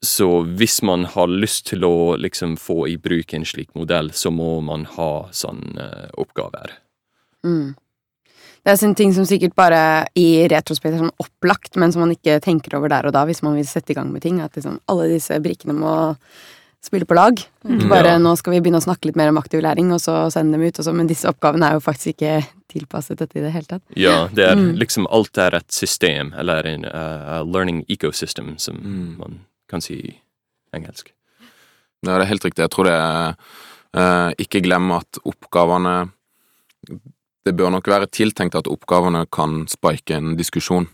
så 0.00 0.40
hvis 0.40 0.80
man 0.82 1.04
har 1.04 1.28
lyst 1.28 1.66
til 1.68 1.84
å 1.84 2.16
liksom 2.16 2.56
få 2.56 2.86
i 2.88 2.96
bruk 2.96 3.34
en 3.36 3.44
slik 3.44 3.74
modell, 3.76 4.08
så 4.16 4.32
må 4.32 4.54
man 4.64 4.86
ha 4.96 5.28
sånne 5.32 5.76
uh, 5.76 6.06
oppgaver. 6.22 6.72
Mm. 7.44 7.74
Det 8.60 8.72
er 8.72 8.78
sånne 8.80 8.96
ting 8.96 9.12
som 9.16 9.26
sikkert 9.28 9.52
bare 9.56 9.82
i 10.16 10.46
retrospekt 10.48 10.94
er 10.94 11.02
sånn 11.02 11.20
opplagt, 11.20 11.76
men 11.80 11.92
som 11.92 12.04
man 12.04 12.14
ikke 12.16 12.38
tenker 12.44 12.76
over 12.76 12.92
der 12.92 13.08
og 13.08 13.14
da 13.16 13.26
hvis 13.28 13.42
man 13.44 13.56
vil 13.56 13.68
sette 13.68 13.92
i 13.92 13.96
gang 13.96 14.08
med 14.12 14.24
ting. 14.24 14.40
At 14.40 14.56
liksom 14.56 14.80
alle 14.88 15.10
disse 15.12 15.36
brikkene 15.44 15.76
må 15.76 15.94
spille 16.82 17.04
på 17.04 17.14
lag. 17.14 17.34
Ikke 17.36 17.82
Mm. 17.84 17.88
bare 17.88 18.06
Ja. 18.14 18.18
nå 18.18 18.36
skal 18.38 18.52
vi 18.54 18.60
begynne 18.60 18.80
å 18.80 18.84
snakke 18.86 19.04
litt 19.06 19.16
mer 19.16 19.28
om 19.28 19.36
aktiv 19.38 19.60
læring, 19.62 19.92
og 19.92 20.00
så 20.00 20.30
sende 20.32 20.52
dem 20.52 20.62
ut. 20.66 20.78
Og 20.78 20.84
så, 20.84 20.94
men 20.94 21.06
disse 21.06 21.28
oppgavene 21.28 21.68
er 21.68 21.72
jo 21.74 21.80
faktisk 21.80 22.14
ikke 22.16 22.46
tilpasset 22.72 23.18
dette 23.18 23.36
i 23.36 23.40
det 23.42 23.52
hele 23.52 23.66
tatt. 23.66 23.82
Ja, 23.96 24.28
det 24.28 24.44
er 24.50 24.54
Mm. 24.56 24.76
liksom 24.78 25.06
alt 25.10 25.36
er 25.38 25.54
et 25.56 25.70
system, 25.72 26.32
eller 26.38 26.66
en 26.66 26.84
uh, 26.86 27.42
learning 27.44 27.84
ecosystem, 27.88 28.58
som 28.58 28.76
Mm. 28.76 29.18
man 29.18 29.40
kan 29.68 29.80
si 29.80 29.94
i 29.94 30.14
engelsk. 30.74 31.10
Ja, 32.02 32.16
det 32.18 32.22
er 32.22 32.28
helt 32.32 32.44
riktig. 32.44 32.62
Jeg 32.62 32.70
tror 32.70 32.84
det 32.84 32.92
er 32.92 33.34
uh, 33.94 34.32
Ikke 34.38 34.62
glem 34.62 34.90
at 34.92 35.18
oppgavene 35.26 36.10
Det 37.44 37.56
bør 37.56 37.70
nok 37.70 37.84
være 37.86 38.06
tiltenkt 38.06 38.54
at 38.54 38.64
oppgavene 38.68 39.26
kan 39.32 39.66
spike 39.66 40.10
en 40.14 40.36
diskusjon 40.36 40.88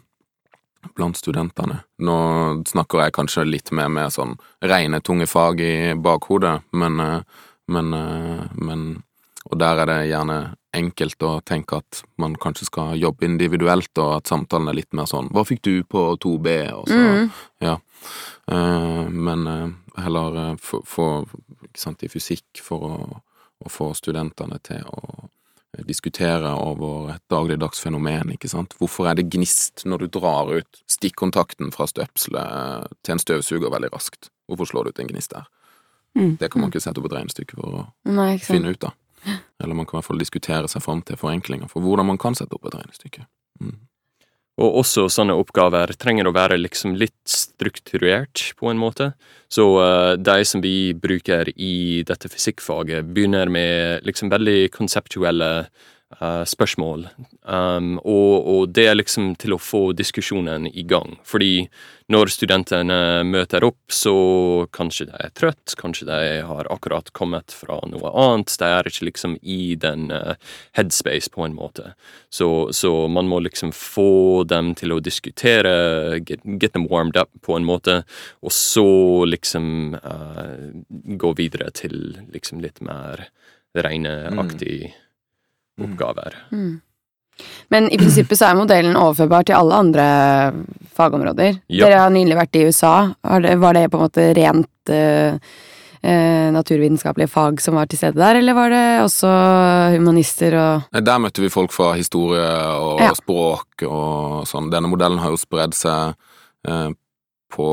blant 0.95 1.17
studentene. 1.17 1.81
Nå 1.99 2.65
snakker 2.69 3.03
jeg 3.05 3.13
kanskje 3.13 3.45
litt 3.51 3.73
mer 3.73 3.89
med 3.89 4.13
sånn 4.13 4.37
rene, 4.63 5.01
tunge 5.01 5.27
fag 5.27 5.61
i 5.61 5.95
bakhodet, 5.95 6.63
men, 6.73 7.01
eh, 7.01 7.21
men, 7.69 7.95
eh, 7.95 8.47
men 8.55 9.03
Og 9.49 9.61
der 9.61 9.79
er 9.79 9.87
det 9.87 10.09
gjerne 10.11 10.57
enkelt 10.75 11.19
å 11.23 11.41
tenke 11.45 11.77
at 11.77 12.03
man 12.19 12.35
kanskje 12.35 12.65
skal 12.67 12.97
jobbe 12.99 13.23
individuelt, 13.23 13.97
og 13.97 14.17
at 14.17 14.25
samtalen 14.27 14.69
er 14.69 14.75
litt 14.75 14.93
mer 14.93 15.05
sånn 15.05 15.31
'Hva 15.31 15.45
fikk 15.47 15.63
du 15.63 15.85
på 15.85 16.19
2B?' 16.19 16.73
og 16.75 16.89
så 16.89 16.95
Mm. 16.97 17.31
ja. 17.61 17.79
Eh, 18.49 19.09
men 19.09 19.77
heller 19.97 20.57
få 20.57 20.83
få- 20.85 21.29
ikke 21.63 21.79
sant, 21.79 22.03
i 22.03 22.09
fysikk 22.09 22.43
for 22.61 22.81
å, 22.81 23.21
å 23.65 23.69
få 23.71 23.95
studentene 23.95 24.61
til 24.65 24.83
å 24.83 25.29
diskutere 25.85 26.53
over 26.57 27.11
et 27.15 27.23
dagligdags 27.33 27.83
fenomen, 27.83 28.33
ikke 28.33 28.49
sant. 28.49 28.77
Hvorfor 28.81 29.11
er 29.11 29.19
det 29.19 29.29
gnist 29.35 29.85
når 29.85 30.05
du 30.05 30.07
drar 30.19 30.53
ut 30.57 30.81
stikkontakten 30.91 31.73
fra 31.75 31.89
støpselet 31.91 32.93
til 33.05 33.17
en 33.17 33.23
støvsuger 33.23 33.73
veldig 33.73 33.93
raskt? 33.93 34.31
Hvorfor 34.49 34.71
slår 34.71 34.87
du 34.87 34.95
ut 34.95 35.03
en 35.03 35.11
gnist 35.11 35.35
der? 35.35 35.49
Mm. 36.17 36.37
Det 36.41 36.49
kan 36.53 36.63
man 36.63 36.71
ikke 36.73 36.81
sette 36.81 37.03
opp 37.03 37.11
et 37.11 37.19
regnestykke 37.19 37.59
for 37.59 37.81
å 37.83 37.83
Nei, 38.09 38.37
finne 38.41 38.73
ut 38.73 38.89
av. 38.89 38.97
Eller 39.61 39.75
man 39.75 39.87
kan 39.89 39.97
i 39.97 40.01
hvert 40.01 40.09
fall 40.09 40.23
diskutere 40.23 40.71
seg 40.71 40.85
fram 40.85 41.03
til 41.05 41.19
forenklinger 41.21 41.69
for 41.69 41.85
hvordan 41.85 42.09
man 42.09 42.21
kan 42.21 42.37
sette 42.39 42.57
opp 42.57 42.69
et 42.71 42.79
regnestykke. 42.79 43.27
Mm. 43.61 43.77
Og 44.57 44.79
også 44.81 45.07
sånne 45.13 45.35
oppgaver 45.37 45.91
trenger 46.01 46.29
å 46.29 46.33
være 46.33 46.57
liksom 46.57 46.95
litt 46.97 47.19
strukturert, 47.29 48.55
på 48.57 48.71
en 48.71 48.81
måte. 48.81 49.11
Så 49.53 49.67
uh, 49.77 50.15
de 50.17 50.47
som 50.49 50.63
vi 50.65 50.95
bruker 50.97 51.51
i 51.53 52.03
dette 52.09 52.31
fysikkfaget, 52.33 53.11
begynner 53.13 53.53
med 53.53 54.07
liksom 54.09 54.33
veldig 54.33 54.71
konseptuelle 54.73 55.51
spørsmål. 56.47 57.09
Um, 57.43 57.97
og, 57.99 58.47
og 58.47 58.69
det 58.75 58.87
er 58.87 58.95
liksom 58.97 59.33
til 59.43 59.57
å 59.57 59.61
få 59.61 59.91
diskusjonen 59.99 60.69
i 60.71 60.85
gang. 60.87 61.17
Fordi 61.27 61.67
når 62.13 62.31
studentene 62.31 63.25
møter 63.27 63.67
opp, 63.67 63.81
så 63.91 64.15
kanskje 64.75 65.09
de 65.09 65.17
er 65.19 65.33
trøtt, 65.35 65.75
kanskje 65.81 66.07
de 66.07 66.19
har 66.47 66.69
akkurat 66.71 67.11
kommet 67.17 67.51
fra 67.51 67.81
noe 67.91 68.13
annet. 68.15 68.55
De 68.61 68.69
er 68.71 68.87
ikke 68.87 69.09
liksom 69.09 69.35
i 69.43 69.75
den 69.83 70.13
eh, 70.15 70.39
headspace, 70.79 71.33
på 71.35 71.43
en 71.43 71.57
måte. 71.59 71.91
Så, 72.31 72.71
så 72.71 72.93
man 73.11 73.27
må 73.27 73.41
liksom 73.43 73.75
få 73.75 74.45
dem 74.47 74.77
til 74.79 74.95
å 74.95 75.01
diskutere, 75.03 76.21
get, 76.23 76.47
get 76.63 76.77
them 76.77 76.87
warmed 76.93 77.19
up 77.19 77.33
på 77.43 77.59
en 77.59 77.67
måte, 77.67 78.05
og 78.47 78.55
så 78.55 78.87
liksom 79.27 79.99
uh, 79.99 80.71
gå 81.19 81.35
videre 81.41 81.73
til 81.75 82.15
liksom 82.31 82.63
litt 82.63 82.79
mer 82.85 83.27
regneaktig 83.75 84.95
Mm. 84.95 85.06
Oppgaver. 85.83 86.35
Mm. 86.53 86.81
Men 87.69 87.91
i 87.93 87.99
prinsippet 88.01 88.39
så 88.39 88.49
er 88.49 88.57
modellen 88.57 88.97
overførbar 88.97 89.45
til 89.45 89.59
alle 89.59 89.77
andre 89.77 90.05
fagområder. 90.97 91.59
Ja. 91.69 91.87
Dere 91.87 92.03
har 92.07 92.13
nylig 92.15 92.37
vært 92.39 92.57
i 92.57 92.65
USA. 92.71 92.95
Var 93.23 93.43
det, 93.77 93.89
på 93.93 93.99
en 93.99 94.05
måte 94.07 94.25
rent 94.39 94.93
eh, 94.93 95.37
eh, 96.01 96.47
naturvitenskapelige 96.57 97.29
fag 97.29 97.61
som 97.61 97.77
var 97.77 97.91
til 97.91 98.01
stede 98.01 98.17
der, 98.17 98.41
eller 98.41 98.57
var 98.57 98.73
det 98.73 98.85
også 99.05 99.33
humanister 99.99 100.57
og 100.57 101.01
Der 101.05 101.19
møtte 101.21 101.45
vi 101.45 101.53
folk 101.53 101.75
fra 101.77 101.93
historie 101.99 102.47
og 102.81 103.01
Ja. 103.05 103.13
språk 103.13 103.85
og 103.85 104.47
sånn. 104.49 104.71
Denne 104.73 104.89
modellen 104.89 105.21
har 105.21 105.35
jo 105.35 105.37
spredd 105.37 105.75
seg 105.77 106.15
eh, 106.69 106.89
på 107.53 107.69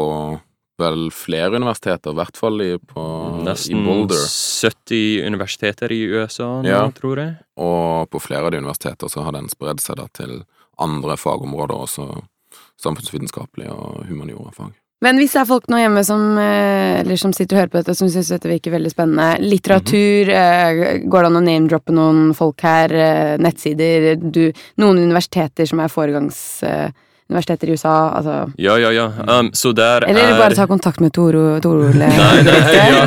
vel 0.84 1.08
flere 1.16 1.56
universiteter, 1.60 2.12
i 2.14 2.20
hvert 2.22 2.38
fall 2.40 2.62
i, 2.66 2.72
på, 2.78 3.06
i 3.40 3.46
Nesten 3.48 3.82
Boulder. 3.88 4.22
70 4.28 5.24
universiteter 5.28 5.92
i 5.96 6.02
USA 6.14 6.50
nå, 6.62 6.70
Ja. 6.70 6.84
tror 6.96 7.18
jeg. 7.24 7.34
Og 7.58 8.10
på 8.14 8.22
flere 8.22 8.46
av 8.48 8.52
de 8.56 8.62
universiteter 8.64 9.10
så 9.12 9.24
har 9.26 9.34
den 9.40 9.50
spredd 9.52 9.82
seg 9.84 9.98
da 10.02 10.08
til 10.14 10.42
andre 10.84 11.18
fagområder, 11.22 11.76
også 11.88 12.08
samfunnsvitenskapelige 12.82 13.72
og 13.74 14.06
humaniorafag. 14.10 14.74
Men 15.04 15.18
hvis 15.20 15.34
det 15.36 15.42
er 15.42 15.48
folk 15.50 15.66
nå 15.68 15.82
hjemme 15.82 16.00
som, 16.08 16.22
eh, 16.40 17.02
eller 17.02 17.18
som 17.20 17.34
sitter 17.36 17.58
og 17.58 17.60
hører 17.64 17.72
på 17.74 17.80
dette, 17.82 17.96
som 18.00 18.08
syns 18.08 18.30
dette 18.32 18.48
virker 18.48 18.72
veldig 18.72 18.92
spennende 18.94 19.26
Litteratur, 19.44 20.30
eh, 20.32 21.00
går 21.04 21.26
det 21.26 21.30
an 21.32 21.40
å 21.42 21.44
name-droppe 21.44 21.92
noen 21.92 22.34
folk 22.34 22.62
her? 22.64 22.94
eh, 22.94 23.38
Nettsider? 23.38 24.16
Du, 24.32 24.54
noen 24.80 25.02
universiteter 25.04 25.68
som 25.68 25.82
er 25.84 25.92
foregangsuniversiteter 27.34 27.68
i 27.68 27.72
USA? 27.72 28.12
Altså 28.18 28.52
Ja, 28.58 28.78
ja, 28.78 28.92
ja. 28.92 29.40
Um, 29.40 29.52
så 29.54 29.74
der 29.74 30.04
Eller 30.08 30.34
er 30.34 30.40
bare 30.40 30.56
ta 30.56 30.68
kontakt 30.68 31.00
med 31.00 31.14
Toro, 31.14 31.60
Toro. 31.62 31.92
Nei, 31.94 32.10
nei, 32.44 32.90
ja, 32.90 33.06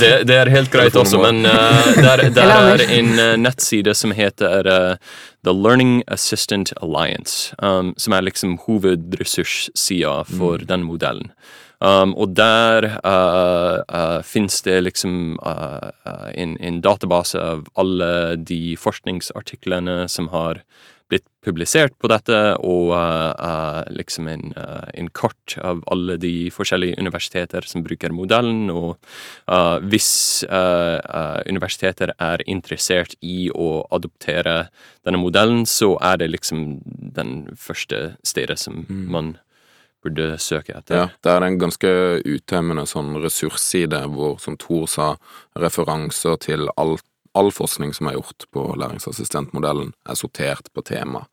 det, 0.00 0.26
det 0.26 0.36
er 0.36 0.50
helt 0.50 0.70
greit 0.70 0.96
også, 0.96 1.18
men 1.22 1.46
uh, 1.46 1.94
der, 1.96 2.30
der 2.30 2.50
er 2.50 2.84
en 2.90 3.12
uh, 3.18 3.36
nettside 3.36 3.94
som 3.94 4.12
heter 4.12 4.66
uh, 4.66 4.96
The 5.44 5.52
Learning 5.52 6.02
Assistant 6.08 6.72
Alliance, 6.82 7.54
um, 7.62 7.94
som 7.96 8.12
er 8.12 8.26
liksom 8.26 8.58
hovedressurssida 8.66 10.24
for 10.38 10.58
den 10.58 10.84
modellen. 10.84 11.30
Um, 11.78 12.14
og 12.16 12.32
der 12.32 12.86
uh, 13.04 13.82
uh, 13.84 14.22
finnes 14.24 14.62
det 14.64 14.78
liksom 14.86 15.36
uh, 15.44 15.92
uh, 16.08 16.30
en, 16.32 16.56
en 16.56 16.80
database 16.80 17.36
av 17.36 17.66
alle 17.76 18.36
de 18.40 18.78
forskningsartiklene 18.80 20.06
som 20.08 20.30
har 20.32 20.62
blitt 21.10 21.24
publisert 21.46 21.94
på 22.02 22.08
dette, 22.10 22.38
og 22.66 22.90
uh, 22.90 23.82
liksom 23.94 24.26
en, 24.30 24.50
uh, 24.56 24.88
en 24.98 25.08
kart 25.14 25.54
av 25.62 25.84
alle 25.92 26.16
de 26.18 26.50
forskjellige 26.54 26.98
universiteter 26.98 27.66
som 27.68 27.84
bruker 27.86 28.14
modellen, 28.14 28.70
og 28.74 28.96
uh, 29.46 29.78
hvis 29.86 30.10
universiteter 31.46 32.12
er 32.22 32.42
interessert 32.50 33.14
i 33.24 33.48
å 33.54 33.86
adoptere 33.94 34.68
denne 35.06 35.20
modellen, 35.20 35.64
så 35.66 35.94
er 36.02 36.18
det 36.20 36.30
liksom 36.32 36.66
den 37.16 37.46
første 37.54 38.16
stedet 38.26 38.58
som 38.60 38.84
Mm. 38.86 39.10
man 39.10 39.38
burde 40.06 40.38
søke 40.38 40.76
etter. 40.76 40.96
Ja, 40.96 41.08
det 41.22 41.32
er 41.32 41.44
en 41.46 41.58
ganske 41.58 41.90
uttømmende 42.22 42.86
sånn 42.86 43.16
ressursside 43.22 44.04
hvor, 44.12 44.38
som 44.42 44.56
Thor 44.60 44.86
sa, 44.90 45.08
referanser 45.58 46.38
til 46.44 46.68
all, 46.76 46.96
all 47.36 47.50
forskning 47.54 47.92
som 47.96 48.08
er 48.10 48.16
gjort 48.18 48.46
på 48.54 48.66
læringsassistentmodellen, 48.80 49.92
er 50.08 50.16
sortert 50.18 50.72
på 50.74 50.84
tema. 50.88 51.26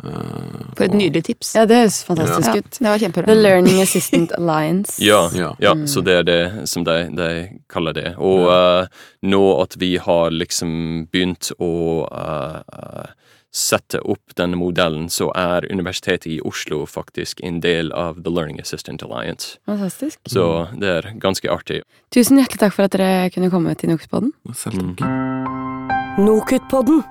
Eh, 0.00 0.70
For 0.78 0.84
et 0.86 0.94
nydelig 0.96 1.24
tips. 1.26 1.50
Ja, 1.58 1.66
det 1.68 1.76
høres 1.82 1.98
fantastisk 2.08 2.54
Ja, 2.54 2.62
ut. 2.62 2.70
det 2.78 2.88
var 2.88 2.98
kjempebra. 3.02 3.26
The 3.26 3.34
Learning 3.36 3.82
Assistant 3.82 4.32
Alliance. 4.38 4.96
Ja, 5.04 5.28
Ja. 5.36 5.50
ja 5.60 5.74
Mm. 5.74 5.86
så 5.86 6.00
det 6.02 6.14
er 6.20 6.22
det 6.24 6.68
som 6.68 6.84
de, 6.84 6.96
de 7.12 7.28
kaller 7.68 7.92
det. 7.92 8.14
Og 8.18 8.48
uh, 8.48 8.86
nå 9.22 9.42
at 9.62 9.76
vi 9.78 9.96
har 9.98 10.30
liksom 10.30 11.06
begynt 11.12 11.52
å 11.60 12.06
eh, 12.08 12.62
eh, 12.72 13.10
sette 13.52 13.98
opp 14.06 14.32
denne 14.38 14.54
modellen, 14.56 15.08
så 15.10 15.28
er 15.34 15.66
Universitetet 15.72 16.26
i 16.30 16.40
Oslo 16.40 16.84
faktisk 16.86 17.40
en 17.42 17.60
del 17.60 17.90
av 17.92 18.22
The 18.22 18.30
Learning 18.30 18.60
Assistant 18.60 19.02
Alliance. 19.02 19.58
Fantastisk. 19.66 20.20
Så 20.30 20.68
det 20.78 20.88
er 20.88 21.12
ganske 21.18 21.50
artig. 21.50 21.82
Tusen 22.14 22.38
hjertelig 22.38 22.60
takk 22.62 22.72
for 22.76 22.84
at 22.86 22.94
dere 22.94 23.28
kunne 23.34 23.50
komme 23.50 23.74
til 23.76 23.90
Nokspodden. 23.90 24.30
Selv 24.54 24.78
takk. 24.78 25.02
Mm. 25.02 25.29
Nokutpodden. 26.24 27.04